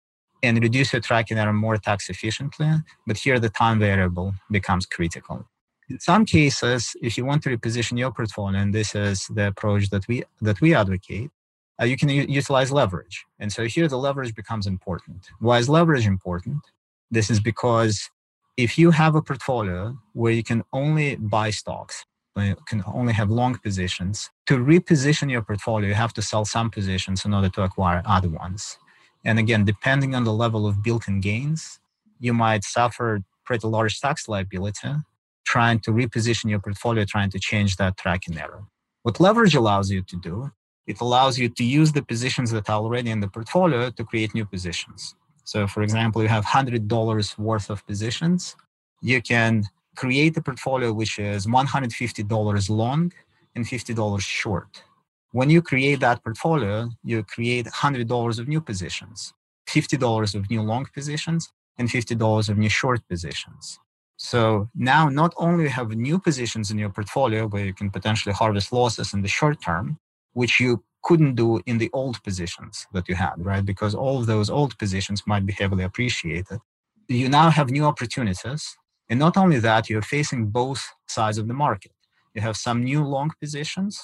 and 0.43 0.61
reduce 0.61 0.93
your 0.93 1.01
tracking 1.01 1.37
error 1.37 1.53
more 1.53 1.77
tax 1.77 2.09
efficiently. 2.09 2.71
But 3.07 3.17
here 3.17 3.39
the 3.39 3.49
time 3.49 3.79
variable 3.79 4.33
becomes 4.49 4.85
critical. 4.85 5.45
In 5.89 5.99
some 5.99 6.25
cases, 6.25 6.95
if 7.01 7.17
you 7.17 7.25
want 7.25 7.43
to 7.43 7.49
reposition 7.49 7.97
your 7.97 8.11
portfolio, 8.11 8.59
and 8.59 8.73
this 8.73 8.95
is 8.95 9.27
the 9.27 9.47
approach 9.47 9.89
that 9.89 10.07
we 10.07 10.23
that 10.41 10.61
we 10.61 10.73
advocate, 10.73 11.31
uh, 11.81 11.85
you 11.85 11.97
can 11.97 12.09
u- 12.09 12.25
utilize 12.29 12.71
leverage. 12.71 13.25
And 13.39 13.51
so 13.51 13.65
here 13.65 13.87
the 13.87 13.97
leverage 13.97 14.33
becomes 14.33 14.67
important. 14.67 15.27
Why 15.39 15.57
is 15.57 15.67
leverage 15.67 16.07
important? 16.07 16.61
This 17.09 17.29
is 17.29 17.39
because 17.41 18.09
if 18.55 18.77
you 18.77 18.91
have 18.91 19.15
a 19.15 19.21
portfolio 19.21 19.97
where 20.13 20.31
you 20.31 20.43
can 20.43 20.63
only 20.71 21.15
buy 21.15 21.49
stocks, 21.49 22.05
you 22.37 22.55
can 22.67 22.83
only 22.85 23.13
have 23.13 23.29
long 23.29 23.57
positions, 23.57 24.29
to 24.45 24.57
reposition 24.57 25.29
your 25.29 25.41
portfolio, 25.41 25.89
you 25.89 25.95
have 25.95 26.13
to 26.13 26.21
sell 26.21 26.45
some 26.45 26.69
positions 26.69 27.25
in 27.25 27.33
order 27.33 27.49
to 27.49 27.63
acquire 27.63 28.01
other 28.05 28.29
ones. 28.29 28.77
And 29.23 29.39
again, 29.39 29.65
depending 29.65 30.15
on 30.15 30.23
the 30.23 30.33
level 30.33 30.65
of 30.67 30.81
built 30.83 31.07
in 31.07 31.21
gains, 31.21 31.79
you 32.19 32.33
might 32.33 32.63
suffer 32.63 33.21
pretty 33.45 33.67
large 33.67 33.99
tax 33.99 34.27
liability 34.27 34.93
trying 35.45 35.79
to 35.79 35.91
reposition 35.91 36.49
your 36.49 36.59
portfolio, 36.59 37.03
trying 37.05 37.29
to 37.29 37.39
change 37.39 37.75
that 37.77 37.97
tracking 37.97 38.37
error. 38.37 38.63
What 39.03 39.19
leverage 39.19 39.55
allows 39.55 39.89
you 39.89 40.01
to 40.03 40.15
do, 40.15 40.51
it 40.87 41.01
allows 41.01 41.37
you 41.37 41.49
to 41.49 41.63
use 41.63 41.91
the 41.91 42.03
positions 42.03 42.51
that 42.51 42.69
are 42.69 42.79
already 42.83 43.09
in 43.09 43.19
the 43.19 43.27
portfolio 43.27 43.89
to 43.89 44.03
create 44.03 44.33
new 44.33 44.45
positions. 44.45 45.15
So, 45.43 45.67
for 45.67 45.81
example, 45.83 46.21
you 46.21 46.29
have 46.29 46.45
$100 46.45 47.37
worth 47.37 47.69
of 47.69 47.85
positions. 47.85 48.55
You 49.01 49.21
can 49.21 49.63
create 49.95 50.37
a 50.37 50.41
portfolio 50.41 50.93
which 50.93 51.19
is 51.19 51.47
$150 51.47 52.69
long 52.69 53.11
and 53.55 53.65
$50 53.65 54.21
short. 54.21 54.83
When 55.33 55.49
you 55.49 55.61
create 55.61 56.01
that 56.01 56.23
portfolio, 56.23 56.89
you 57.03 57.23
create 57.23 57.65
$100 57.65 58.39
of 58.39 58.47
new 58.49 58.59
positions, 58.59 59.33
$50 59.69 60.35
of 60.35 60.49
new 60.49 60.61
long 60.61 60.85
positions, 60.93 61.49
and 61.77 61.87
$50 61.87 62.49
of 62.49 62.57
new 62.57 62.69
short 62.69 63.07
positions. 63.07 63.79
So 64.17 64.69
now 64.75 65.07
not 65.09 65.33
only 65.37 65.69
have 65.69 65.89
new 65.91 66.19
positions 66.19 66.69
in 66.69 66.77
your 66.77 66.89
portfolio 66.89 67.47
where 67.47 67.65
you 67.65 67.73
can 67.73 67.89
potentially 67.89 68.33
harvest 68.33 68.73
losses 68.73 69.13
in 69.13 69.21
the 69.21 69.29
short 69.29 69.61
term, 69.61 69.97
which 70.33 70.59
you 70.59 70.83
couldn't 71.03 71.35
do 71.35 71.61
in 71.65 71.77
the 71.77 71.89
old 71.93 72.21
positions 72.23 72.85
that 72.93 73.07
you 73.07 73.15
had, 73.15 73.35
right? 73.37 73.65
Because 73.65 73.95
all 73.95 74.19
of 74.19 74.25
those 74.27 74.49
old 74.49 74.77
positions 74.77 75.23
might 75.25 75.45
be 75.45 75.53
heavily 75.53 75.83
appreciated. 75.83 76.59
You 77.07 77.29
now 77.29 77.49
have 77.49 77.71
new 77.71 77.85
opportunities. 77.85 78.77
And 79.09 79.17
not 79.17 79.37
only 79.37 79.59
that, 79.59 79.89
you're 79.89 80.01
facing 80.01 80.47
both 80.47 80.87
sides 81.07 81.37
of 81.37 81.47
the 81.47 81.53
market. 81.53 81.93
You 82.35 82.41
have 82.41 82.57
some 82.57 82.83
new 82.83 83.03
long 83.03 83.31
positions 83.41 83.99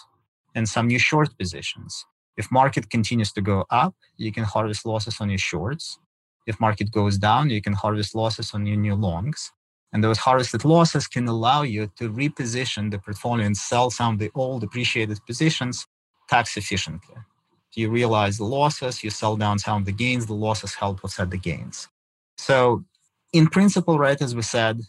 and 0.58 0.68
some 0.68 0.88
new 0.88 0.98
short 0.98 1.30
positions. 1.38 2.04
If 2.36 2.52
market 2.52 2.90
continues 2.90 3.32
to 3.34 3.42
go 3.42 3.58
up, 3.70 3.94
you 4.18 4.32
can 4.32 4.44
harvest 4.44 4.88
losses 4.92 5.22
on 5.22 5.30
your 5.30 5.44
shorts. 5.52 6.00
If 6.48 6.60
market 6.60 6.92
goes 6.92 7.16
down, 7.30 7.52
you 7.52 7.62
can 7.62 7.74
harvest 7.74 8.16
losses 8.16 8.48
on 8.56 8.66
your 8.66 8.78
new 8.86 8.96
longs. 8.96 9.52
And 9.94 10.04
those 10.04 10.18
harvested 10.18 10.66
losses 10.66 11.06
can 11.08 11.28
allow 11.28 11.62
you 11.62 11.92
to 12.00 12.10
reposition 12.10 12.90
the 12.90 12.98
portfolio 12.98 13.46
and 13.46 13.56
sell 13.56 13.90
some 13.92 14.16
of 14.16 14.20
the 14.20 14.32
old 14.34 14.64
appreciated 14.64 15.20
positions 15.28 15.86
tax 16.28 16.58
efficiently. 16.58 17.18
You 17.76 17.92
realize 17.92 18.38
the 18.38 18.52
losses, 18.60 19.04
you 19.04 19.12
sell 19.12 19.36
down 19.38 19.60
some 19.60 19.78
of 19.82 19.86
the 19.86 19.92
gains, 19.92 20.26
the 20.26 20.34
losses 20.48 20.74
help 20.74 21.04
offset 21.04 21.30
the 21.30 21.38
gains. 21.38 21.88
So, 22.38 22.84
in 23.32 23.46
principle, 23.48 24.00
right, 24.00 24.20
as 24.20 24.34
we 24.34 24.42
said, 24.42 24.82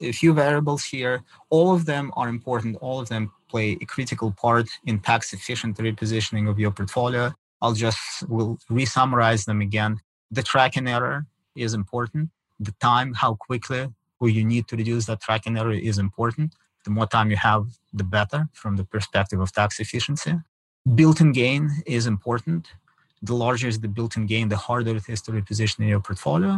a 0.00 0.12
few 0.12 0.32
variables 0.32 0.84
here, 0.84 1.22
all 1.50 1.74
of 1.74 1.84
them 1.84 2.10
are 2.16 2.30
important, 2.30 2.76
all 2.80 2.98
of 2.98 3.10
them 3.10 3.30
play 3.50 3.76
a 3.80 3.86
critical 3.94 4.30
part 4.44 4.68
in 4.84 5.00
tax 5.00 5.32
efficient 5.32 5.76
repositioning 5.78 6.48
of 6.48 6.58
your 6.58 6.70
portfolio. 6.70 7.32
I'll 7.62 7.74
just 7.86 8.00
will 8.28 8.58
re-summarize 8.68 9.44
them 9.44 9.60
again. 9.60 10.00
The 10.30 10.42
tracking 10.42 10.88
error 10.88 11.26
is 11.54 11.74
important. 11.74 12.30
The 12.58 12.74
time, 12.80 13.14
how 13.14 13.34
quickly 13.34 13.82
will 14.20 14.30
you 14.38 14.44
need 14.44 14.68
to 14.68 14.76
reduce 14.76 15.06
that 15.06 15.20
tracking 15.20 15.56
error 15.58 15.72
is 15.72 15.98
important. 15.98 16.54
The 16.84 16.90
more 16.90 17.06
time 17.06 17.30
you 17.30 17.36
have, 17.36 17.64
the 17.92 18.04
better 18.04 18.48
from 18.52 18.76
the 18.76 18.84
perspective 18.84 19.40
of 19.40 19.52
tax 19.52 19.80
efficiency. 19.80 20.34
Built-in 20.94 21.32
gain 21.32 21.70
is 21.86 22.06
important. 22.06 22.68
The 23.22 23.34
larger 23.34 23.68
is 23.68 23.80
the 23.80 23.88
built-in 23.88 24.26
gain, 24.26 24.48
the 24.48 24.56
harder 24.56 24.96
it 24.96 25.08
is 25.08 25.20
to 25.22 25.32
reposition 25.32 25.80
in 25.80 25.88
your 25.88 26.00
portfolio. 26.00 26.52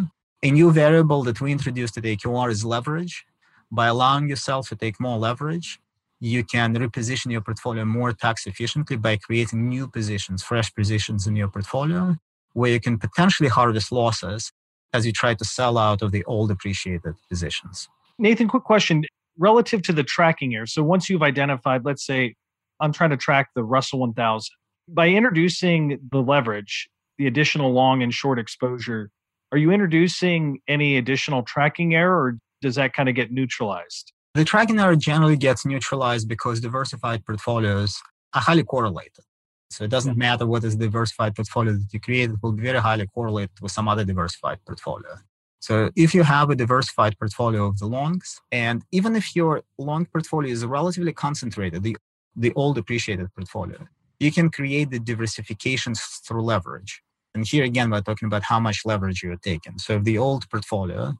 A 0.44 0.50
new 0.50 0.70
variable 0.70 1.22
that 1.24 1.40
we 1.40 1.50
introduced 1.50 1.96
at 1.96 2.04
AQR 2.04 2.50
is 2.50 2.64
leverage. 2.64 3.24
By 3.70 3.86
allowing 3.86 4.28
yourself 4.28 4.68
to 4.68 4.76
take 4.76 5.00
more 5.00 5.18
leverage, 5.18 5.80
you 6.24 6.44
can 6.44 6.72
reposition 6.76 7.32
your 7.32 7.40
portfolio 7.40 7.84
more 7.84 8.12
tax 8.12 8.46
efficiently 8.46 8.96
by 8.96 9.16
creating 9.16 9.68
new 9.68 9.88
positions, 9.88 10.40
fresh 10.40 10.72
positions 10.72 11.26
in 11.26 11.34
your 11.34 11.48
portfolio, 11.48 12.16
where 12.52 12.70
you 12.70 12.78
can 12.78 12.96
potentially 12.96 13.48
harvest 13.48 13.90
losses 13.90 14.52
as 14.92 15.04
you 15.04 15.10
try 15.10 15.34
to 15.34 15.44
sell 15.44 15.76
out 15.76 16.00
of 16.00 16.12
the 16.12 16.22
old 16.26 16.52
appreciated 16.52 17.14
positions. 17.28 17.88
Nathan, 18.18 18.46
quick 18.46 18.62
question 18.62 19.04
relative 19.36 19.82
to 19.82 19.92
the 19.92 20.04
tracking 20.04 20.54
error. 20.54 20.66
So 20.66 20.84
once 20.84 21.10
you've 21.10 21.24
identified, 21.24 21.84
let's 21.84 22.06
say 22.06 22.36
I'm 22.78 22.92
trying 22.92 23.10
to 23.10 23.16
track 23.16 23.48
the 23.56 23.64
Russell 23.64 23.98
1000, 23.98 24.48
by 24.86 25.08
introducing 25.08 25.98
the 26.12 26.22
leverage, 26.22 26.88
the 27.18 27.26
additional 27.26 27.72
long 27.72 28.00
and 28.00 28.14
short 28.14 28.38
exposure, 28.38 29.10
are 29.50 29.58
you 29.58 29.72
introducing 29.72 30.60
any 30.68 30.98
additional 30.98 31.42
tracking 31.42 31.96
error 31.96 32.26
or 32.26 32.38
does 32.60 32.76
that 32.76 32.92
kind 32.92 33.08
of 33.08 33.16
get 33.16 33.32
neutralized? 33.32 34.12
The 34.34 34.44
tracking 34.44 34.80
error 34.80 34.96
generally 34.96 35.36
gets 35.36 35.66
neutralized 35.66 36.26
because 36.26 36.60
diversified 36.60 37.26
portfolios 37.26 38.00
are 38.32 38.40
highly 38.40 38.64
correlated. 38.64 39.24
So 39.70 39.84
it 39.84 39.90
doesn't 39.90 40.16
matter 40.16 40.46
what 40.46 40.64
is 40.64 40.78
the 40.78 40.86
diversified 40.86 41.34
portfolio 41.34 41.74
that 41.74 41.92
you 41.92 42.00
create, 42.00 42.30
it 42.30 42.36
will 42.42 42.52
be 42.52 42.62
very 42.62 42.78
highly 42.78 43.06
correlated 43.06 43.50
with 43.60 43.72
some 43.72 43.88
other 43.88 44.04
diversified 44.04 44.58
portfolio. 44.66 45.16
So 45.60 45.90
if 45.96 46.14
you 46.14 46.22
have 46.22 46.48
a 46.48 46.54
diversified 46.54 47.18
portfolio 47.18 47.66
of 47.66 47.78
the 47.78 47.86
longs, 47.86 48.40
and 48.50 48.82
even 48.90 49.16
if 49.16 49.36
your 49.36 49.62
long 49.78 50.06
portfolio 50.06 50.50
is 50.50 50.64
relatively 50.64 51.12
concentrated, 51.12 51.82
the, 51.82 51.96
the 52.34 52.52
old 52.54 52.78
appreciated 52.78 53.28
portfolio, 53.34 53.86
you 54.18 54.32
can 54.32 54.50
create 54.50 54.90
the 54.90 54.98
diversifications 54.98 55.98
through 56.26 56.42
leverage. 56.42 57.02
And 57.34 57.46
here 57.46 57.64
again, 57.64 57.90
we're 57.90 58.00
talking 58.00 58.26
about 58.26 58.44
how 58.44 58.60
much 58.60 58.86
leverage 58.86 59.22
you're 59.22 59.36
taking. 59.36 59.78
So 59.78 59.96
if 59.96 60.04
the 60.04 60.16
old 60.16 60.48
portfolio 60.50 61.14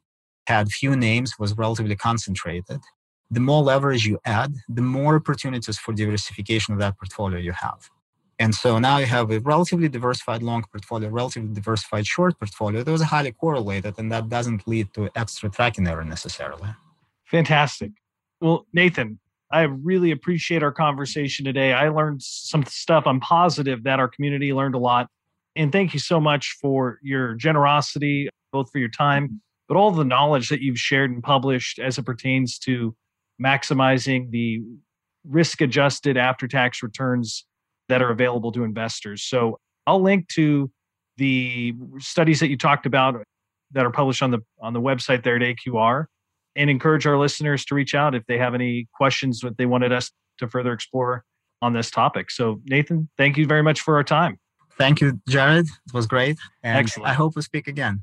had 0.46 0.70
few 0.70 0.96
names, 0.96 1.38
was 1.38 1.56
relatively 1.56 1.96
concentrated, 1.96 2.80
the 3.32 3.40
more 3.40 3.62
leverage 3.62 4.06
you 4.06 4.18
add, 4.26 4.54
the 4.68 4.82
more 4.82 5.16
opportunities 5.16 5.78
for 5.78 5.94
diversification 5.94 6.74
of 6.74 6.80
that 6.80 6.98
portfolio 6.98 7.38
you 7.38 7.52
have. 7.52 7.88
And 8.38 8.54
so 8.54 8.78
now 8.78 8.98
you 8.98 9.06
have 9.06 9.30
a 9.30 9.40
relatively 9.40 9.88
diversified 9.88 10.42
long 10.42 10.64
portfolio, 10.70 11.08
relatively 11.08 11.54
diversified 11.54 12.06
short 12.06 12.38
portfolio. 12.38 12.82
Those 12.82 13.00
are 13.00 13.06
highly 13.06 13.32
correlated, 13.32 13.94
and 13.98 14.12
that 14.12 14.28
doesn't 14.28 14.68
lead 14.68 14.92
to 14.94 15.08
extra 15.16 15.48
tracking 15.48 15.88
error 15.88 16.04
necessarily. 16.04 16.68
Fantastic. 17.24 17.92
Well, 18.40 18.66
Nathan, 18.74 19.18
I 19.50 19.62
really 19.62 20.10
appreciate 20.10 20.62
our 20.62 20.72
conversation 20.72 21.46
today. 21.46 21.72
I 21.72 21.88
learned 21.88 22.22
some 22.22 22.64
stuff. 22.66 23.06
I'm 23.06 23.20
positive 23.20 23.84
that 23.84 23.98
our 23.98 24.08
community 24.08 24.52
learned 24.52 24.74
a 24.74 24.78
lot. 24.78 25.08
And 25.56 25.72
thank 25.72 25.94
you 25.94 26.00
so 26.00 26.20
much 26.20 26.56
for 26.60 26.98
your 27.02 27.34
generosity, 27.34 28.28
both 28.52 28.70
for 28.70 28.78
your 28.78 28.90
time, 28.90 29.40
but 29.68 29.76
all 29.76 29.90
the 29.90 30.04
knowledge 30.04 30.50
that 30.50 30.60
you've 30.60 30.78
shared 30.78 31.10
and 31.10 31.22
published 31.22 31.78
as 31.78 31.96
it 31.96 32.04
pertains 32.04 32.58
to 32.60 32.94
maximizing 33.40 34.30
the 34.30 34.60
risk 35.24 35.60
adjusted 35.60 36.16
after 36.16 36.48
tax 36.48 36.82
returns 36.82 37.46
that 37.88 38.02
are 38.02 38.10
available 38.10 38.52
to 38.52 38.64
investors. 38.64 39.22
So 39.22 39.58
I'll 39.86 40.02
link 40.02 40.28
to 40.28 40.70
the 41.16 41.74
studies 41.98 42.40
that 42.40 42.48
you 42.48 42.56
talked 42.56 42.86
about 42.86 43.22
that 43.72 43.84
are 43.84 43.90
published 43.90 44.22
on 44.22 44.30
the 44.30 44.40
on 44.60 44.72
the 44.72 44.80
website 44.80 45.22
there 45.22 45.36
at 45.36 45.42
AQR 45.42 46.06
and 46.56 46.70
encourage 46.70 47.06
our 47.06 47.18
listeners 47.18 47.64
to 47.66 47.74
reach 47.74 47.94
out 47.94 48.14
if 48.14 48.24
they 48.26 48.38
have 48.38 48.54
any 48.54 48.88
questions 48.94 49.40
that 49.40 49.56
they 49.56 49.66
wanted 49.66 49.92
us 49.92 50.10
to 50.38 50.48
further 50.48 50.72
explore 50.72 51.24
on 51.60 51.72
this 51.72 51.90
topic. 51.90 52.30
So 52.30 52.60
Nathan, 52.64 53.08
thank 53.16 53.36
you 53.36 53.46
very 53.46 53.62
much 53.62 53.80
for 53.80 53.96
our 53.96 54.04
time. 54.04 54.38
Thank 54.78 55.00
you, 55.00 55.20
Jared. 55.28 55.66
It 55.66 55.94
was 55.94 56.06
great. 56.06 56.38
And 56.62 56.78
Excellent. 56.78 57.08
I 57.08 57.12
hope 57.12 57.36
we 57.36 57.42
speak 57.42 57.68
again. 57.68 58.02